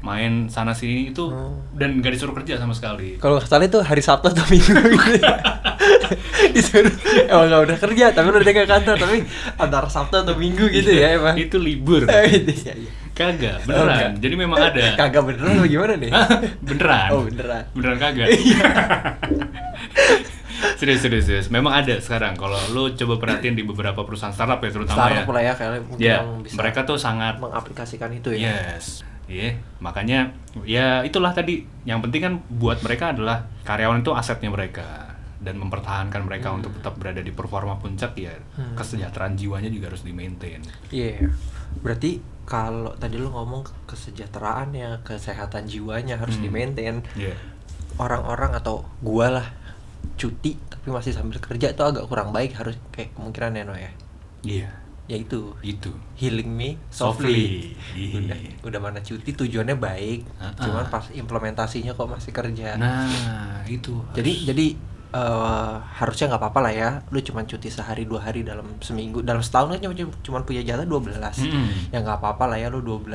main 0.00 0.46
sana 0.46 0.72
sini 0.72 1.08
itu 1.08 1.24
Oh. 1.24 1.56
dan 1.72 1.96
nggak 1.96 2.12
disuruh 2.12 2.32
kerja 2.34 2.56
sama 2.56 2.72
sekali. 2.72 3.16
Kalau 3.16 3.40
salah 3.40 3.64
itu 3.64 3.80
hari 3.80 4.00
Sabtu 4.00 4.28
atau 4.28 4.44
Minggu 4.46 4.76
gitu. 4.76 5.24
Disuruh 6.56 6.92
emang 7.26 7.46
nggak 7.48 7.62
udah 7.64 7.78
kerja, 7.78 8.04
tapi 8.10 8.26
udah 8.28 8.44
ke 8.44 8.64
kantor, 8.64 8.96
tapi 8.96 9.16
antara 9.56 9.88
Sabtu 9.88 10.20
atau 10.20 10.34
Minggu 10.36 10.68
gitu 10.68 10.88
ya 10.90 11.16
emang. 11.16 11.36
Itu 11.36 11.56
libur. 11.56 12.04
Iya, 12.04 12.28
iya. 12.28 12.74
Kagak, 13.10 13.60
Oh, 13.60 13.64
beneran. 13.68 14.16
enggak. 14.16 14.24
Jadi 14.24 14.34
memang 14.34 14.56
ada. 14.58 14.80
Kagak 14.96 15.22
beneran 15.28 15.60
gimana 15.68 15.92
nih? 16.00 16.08
beneran. 16.66 17.08
Oh, 17.12 17.20
beneran. 17.22 17.62
Iya. 17.62 17.72
Beneran 17.76 17.96
kagak. 18.00 18.28
serius, 20.80 21.00
serius, 21.00 21.24
serius. 21.24 21.48
Memang 21.48 21.72
ada 21.74 21.96
sekarang. 21.96 22.34
Kalau 22.34 22.58
lu 22.70 22.92
coba 22.94 23.14
perhatiin 23.18 23.54
di 23.54 23.62
beberapa 23.62 24.02
perusahaan 24.02 24.30
startup 24.30 24.58
ya 24.58 24.70
terutama 24.70 24.98
Startup 24.98 25.24
ya. 25.24 25.32
lah 25.32 25.42
ya 25.42 25.54
Ya, 25.96 26.14
yang 26.20 26.40
bisa 26.40 26.56
mereka 26.56 26.84
tuh 26.84 26.96
sangat 26.96 27.36
mengaplikasikan 27.38 28.10
itu 28.12 28.32
ya. 28.34 28.76
Yes. 28.76 29.02
Iya, 29.24 29.54
makanya 29.78 30.34
ya 30.64 31.00
itulah 31.00 31.30
tadi. 31.30 31.62
Yang 31.84 31.98
penting 32.04 32.20
kan 32.20 32.34
buat 32.50 32.82
mereka 32.82 33.14
adalah 33.14 33.46
karyawan 33.62 34.02
itu 34.02 34.10
asetnya 34.10 34.50
mereka 34.50 35.06
dan 35.40 35.56
mempertahankan 35.56 36.20
mereka 36.20 36.52
untuk 36.52 36.74
tetap 36.74 36.98
berada 36.98 37.22
di 37.22 37.30
performa 37.30 37.78
puncak 37.78 38.12
ya 38.14 38.34
Hmm. 38.52 38.76
kesejahteraan 38.76 39.38
jiwanya 39.38 39.70
juga 39.70 39.88
harus 39.88 40.02
di 40.02 40.12
maintain. 40.12 40.60
Iya. 40.90 41.30
Berarti 41.78 42.18
kalau 42.44 42.92
tadi 42.98 43.16
lu 43.16 43.30
ngomong 43.30 43.86
kesejahteraan 43.86 44.74
ya, 44.74 44.98
kesehatan 45.00 45.64
jiwanya 45.64 46.18
harus 46.18 46.36
Hmm. 46.36 46.44
di-maintain. 46.44 47.00
Iya. 47.14 47.38
Orang-orang 47.96 48.52
atau 48.52 48.82
gua 48.98 49.30
lah 49.30 49.46
cuti 50.14 50.52
tapi 50.68 50.86
masih 50.88 51.10
sambil 51.10 51.36
kerja 51.36 51.70
itu 51.70 51.82
agak 51.82 52.04
kurang 52.04 52.30
baik 52.30 52.52
harus 52.54 52.76
kayak 52.90 53.12
kemungkinan 53.12 53.52
ya 53.52 53.62
no 53.62 53.74
ya. 53.74 53.90
Iya, 54.40 54.68
Ya 55.04 55.16
itu 55.16 55.52
itu. 55.60 55.90
healing 56.14 56.48
me 56.48 56.78
Softly. 56.88 57.66
softly. 57.66 58.14
Udah, 58.20 58.36
udah 58.62 58.80
mana 58.80 58.98
cuti 58.98 59.30
tujuannya 59.30 59.74
baik, 59.74 60.20
Ah, 60.36 60.54
cuman 60.54 60.84
ah. 60.84 60.88
pas 60.88 61.04
implementasinya 61.10 61.92
kok 61.92 62.06
masih 62.06 62.30
kerja. 62.30 62.74
Nah, 62.74 63.60
itu. 63.64 64.00
jadi 64.10 64.30
harus- 64.30 64.46
jadi 64.46 64.66
eh, 65.10 65.74
harusnya 65.92 66.26
nggak 66.28 66.38
apa-apa 66.38 66.60
lah 66.60 66.72
ya 66.72 66.90
lu 67.08 67.18
cuman 67.18 67.42
cuti 67.42 67.66
sehari 67.66 68.04
dua 68.04 68.22
hari 68.22 68.40
dalam 68.40 68.78
seminggu 68.78 69.20
dalam 69.20 69.40
setahun 69.40 69.74
kan 69.74 69.82
cuma 69.82 69.94
cuman 70.22 70.42
punya 70.44 70.62
jatah 70.62 70.86
12 70.86 71.18
Mm-mm. 71.42 71.90
ya 71.90 71.98
nggak 71.98 72.16
apa-apa 72.16 72.46
lah 72.46 72.56
ya 72.56 72.70
lu 72.70 72.78
12 72.78 73.10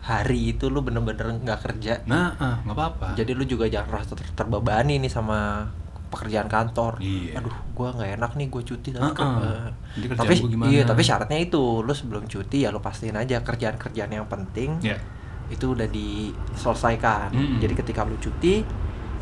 hari 0.00 0.50
itu 0.50 0.66
lu 0.66 0.80
bener-bener 0.80 1.36
nggak 1.38 1.60
kerja 1.62 2.00
Nah, 2.04 2.32
ah, 2.34 2.56
nggak 2.62 2.72
apa-apa. 2.72 3.06
jadi 3.12 3.28
lu 3.30 3.44
juga 3.44 3.68
jangan 3.68 3.92
rasa 3.94 4.16
ter- 4.16 4.32
terbebani 4.32 4.96
nih 4.98 5.12
sama 5.12 5.68
pekerjaan 6.12 6.46
kantor 6.46 7.00
Iya. 7.00 7.40
aduh 7.40 7.56
gua 7.72 7.88
nggak 7.90 8.10
enak 8.14 8.30
nih 8.34 8.46
gue 8.46 8.62
cuti 8.62 8.88
tapi 8.90 9.02
Ah, 9.02 9.12
kan, 9.12 9.26
ah. 9.26 9.40
eh, 9.40 9.68
Jadi 9.94 10.06
kerjaan 10.06 10.20
tapi 10.20 10.34
iya 10.68 10.82
tapi 10.84 11.00
syaratnya 11.00 11.38
itu 11.40 11.62
lu 11.80 11.92
sebelum 11.92 12.24
cuti 12.26 12.58
ya 12.58 12.68
lu 12.68 12.78
pastiin 12.78 13.16
aja 13.16 13.40
kerjaan-kerjaan 13.40 14.10
yang 14.10 14.26
penting 14.26 14.76
Ya. 14.80 15.00
itu 15.48 15.66
udah 15.68 15.84
diselesaikan. 15.86 17.28
Mm-mm. 17.30 17.58
Jadi 17.58 17.74
ketika 17.74 18.02
lu 18.02 18.16
cuti 18.16 18.60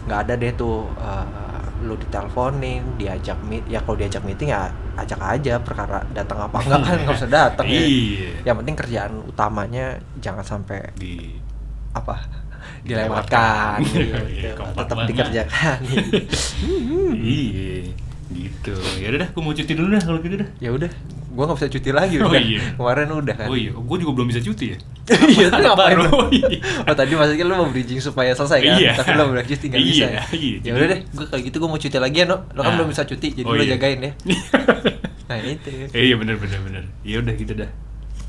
nggak 0.00 0.20
ada 0.20 0.34
deh 0.34 0.52
tuh 0.52 0.88
eh, 0.96 1.26
lu 1.80 1.96
diteleponin, 1.96 2.96
diajak 2.96 3.40
meet 3.42 3.64
ya 3.66 3.80
kalau 3.80 3.96
diajak 3.96 4.20
meeting 4.20 4.48
ya 4.48 4.68
ajak 4.94 5.16
aja 5.18 5.56
perkara 5.58 6.04
datang 6.10 6.36
apa 6.42 6.60
enggak 6.60 6.80
kan 6.82 6.96
nggak 7.00 7.16
usah 7.16 7.30
datang 7.30 7.66
ya. 7.66 7.80
Iya. 7.88 8.30
Yang 8.44 8.56
penting 8.58 8.76
kerjaan 8.76 9.12
utamanya 9.24 9.86
jangan 10.18 10.44
sampai 10.44 10.92
Di 10.94 11.36
apa 11.90 12.20
Dilewatkan. 12.82 13.78
dilewatkan 13.78 13.78
Iya, 13.94 14.18
gitu. 14.30 14.48
kompak 14.56 14.84
tetap 14.84 14.98
dikerjakan. 15.06 15.78
Iya, 17.20 17.90
gitu. 18.30 18.74
Ya 18.96 19.06
udah 19.10 19.18
dah, 19.20 19.28
gue 19.28 19.42
mau 19.42 19.52
cuti 19.52 19.72
dulu 19.72 19.88
dah 19.90 20.02
kalau 20.02 20.18
gitu 20.20 20.36
dah. 20.36 20.48
ya 20.58 20.70
udah, 20.70 20.90
gua 21.30 21.44
nggak 21.44 21.58
bisa 21.58 21.70
cuti 21.70 21.90
lagi 21.90 22.14
Oh 22.18 22.28
udah. 22.28 22.40
iya. 22.40 22.60
Kemarin 22.74 23.08
udah 23.12 23.34
kan. 23.36 23.46
Oh 23.46 23.54
iya, 23.54 23.70
gue 23.70 23.96
juga 23.98 24.12
belum 24.12 24.28
bisa 24.28 24.40
cuti 24.40 24.66
ya. 24.70 24.78
Iya, 25.10 25.44
itu 25.44 25.52
Ada 25.52 25.66
ngapain? 25.66 25.96
Oh, 26.06 26.26
iya. 26.28 26.46
Oh 26.80 26.94
tadi 26.94 27.12
maksudnya 27.12 27.44
lu 27.44 27.54
mau 27.56 27.66
bridging 27.66 27.98
supaya 27.98 28.30
selesai 28.30 28.58
kan? 28.60 28.76
Iya. 28.76 28.92
Tapi 28.94 29.10
lu 29.12 29.24
belum 29.28 29.42
cuti 29.44 29.64
nggak 29.66 29.82
bisa. 29.82 29.96
Iya, 29.96 30.08
ya? 30.08 30.22
iya. 30.32 30.56
Ya 30.62 30.72
udah 30.72 30.86
deh, 30.88 31.00
gua 31.10 31.26
kayak 31.26 31.42
gitu 31.44 31.56
gua 31.58 31.68
mau 31.68 31.80
cuti 31.80 31.96
lagi 31.96 32.16
ya, 32.16 32.26
no. 32.26 32.36
Lo 32.48 32.60
kan 32.60 32.70
Ah. 32.70 32.76
belum 32.76 32.88
bisa 32.88 33.02
cuti, 33.04 33.28
jadi 33.32 33.44
Oh, 33.44 33.52
lu 33.52 33.62
iya. 33.62 33.70
jagain 33.74 33.98
ya. 34.00 34.12
Nah 35.26 35.38
itu. 35.40 35.70
Eh, 35.90 36.02
iya 36.04 36.14
bener 36.14 36.36
bener 36.36 36.58
bener. 36.60 36.82
Ya 37.02 37.18
udah 37.18 37.34
gitu 37.34 37.52
dah. 37.56 37.70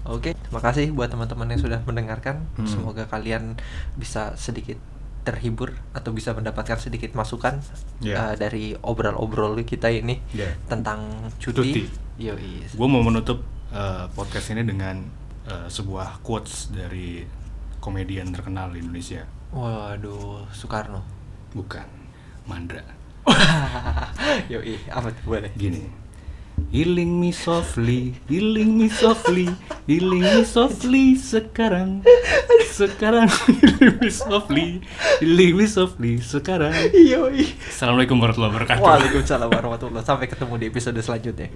Oke, 0.03 0.33
makasih 0.49 0.89
buat 0.91 1.07
teman-teman 1.07 1.45
yang 1.47 1.61
sudah 1.61 1.79
mendengarkan. 1.83 2.45
Hmm. 2.55 2.65
Semoga 2.65 3.05
kalian 3.05 3.57
bisa 3.93 4.33
sedikit 4.33 4.77
terhibur 5.21 5.77
atau 5.93 6.09
bisa 6.09 6.33
mendapatkan 6.33 6.81
sedikit 6.81 7.13
masukan 7.13 7.61
Ya. 8.01 8.33
eh, 8.33 8.35
dari 8.35 8.73
obrol-obrol 8.75 9.61
kita 9.61 9.87
ini 9.87 10.17
Ya. 10.33 10.49
tentang 10.65 11.29
Cuti. 11.37 11.61
cuti. 11.61 11.81
Yoi. 12.17 12.65
Gue 12.73 12.87
mau 12.89 13.01
menutup 13.01 13.45
eh, 13.69 14.05
podcast 14.11 14.49
ini 14.49 14.65
dengan 14.65 14.97
eh, 15.45 15.67
sebuah 15.67 16.21
quotes 16.21 16.73
dari 16.73 17.21
komedian 17.77 18.33
terkenal 18.33 18.73
di 18.73 18.81
Indonesia. 18.81 19.21
Waduh, 19.53 20.49
Soekarno. 20.49 21.05
Bukan, 21.53 21.85
Mandra. 22.49 22.81
Yoi, 24.51 24.81
apa 24.89 25.13
tuh 25.13 25.23
boleh? 25.27 25.51
Gini. 25.53 26.00
Healing 26.69 27.17
me 27.17 27.33
softly, 27.33 28.13
healing 28.29 28.77
me 28.77 28.85
softly, 28.85 29.49
healing 29.89 30.21
me 30.21 30.45
softly 30.45 31.17
sekarang, 31.17 32.05
sekarang 32.69 33.25
healing 33.49 33.97
me 33.97 34.09
softly, 34.13 34.67
healing 35.17 35.57
me 35.57 35.65
softly 35.65 36.21
sekarang. 36.21 36.69
Yoi. 36.93 37.57
Assalamualaikum 37.65 38.21
warahmatullahi 38.21 38.53
wabarakatuh. 38.53 38.83
Waalaikumsalam 38.85 39.49
warahmatullahi 39.49 40.05
Sampai 40.05 40.29
ketemu 40.29 40.53
di 40.61 40.65
episode 40.69 41.01
selanjutnya. 41.01 41.49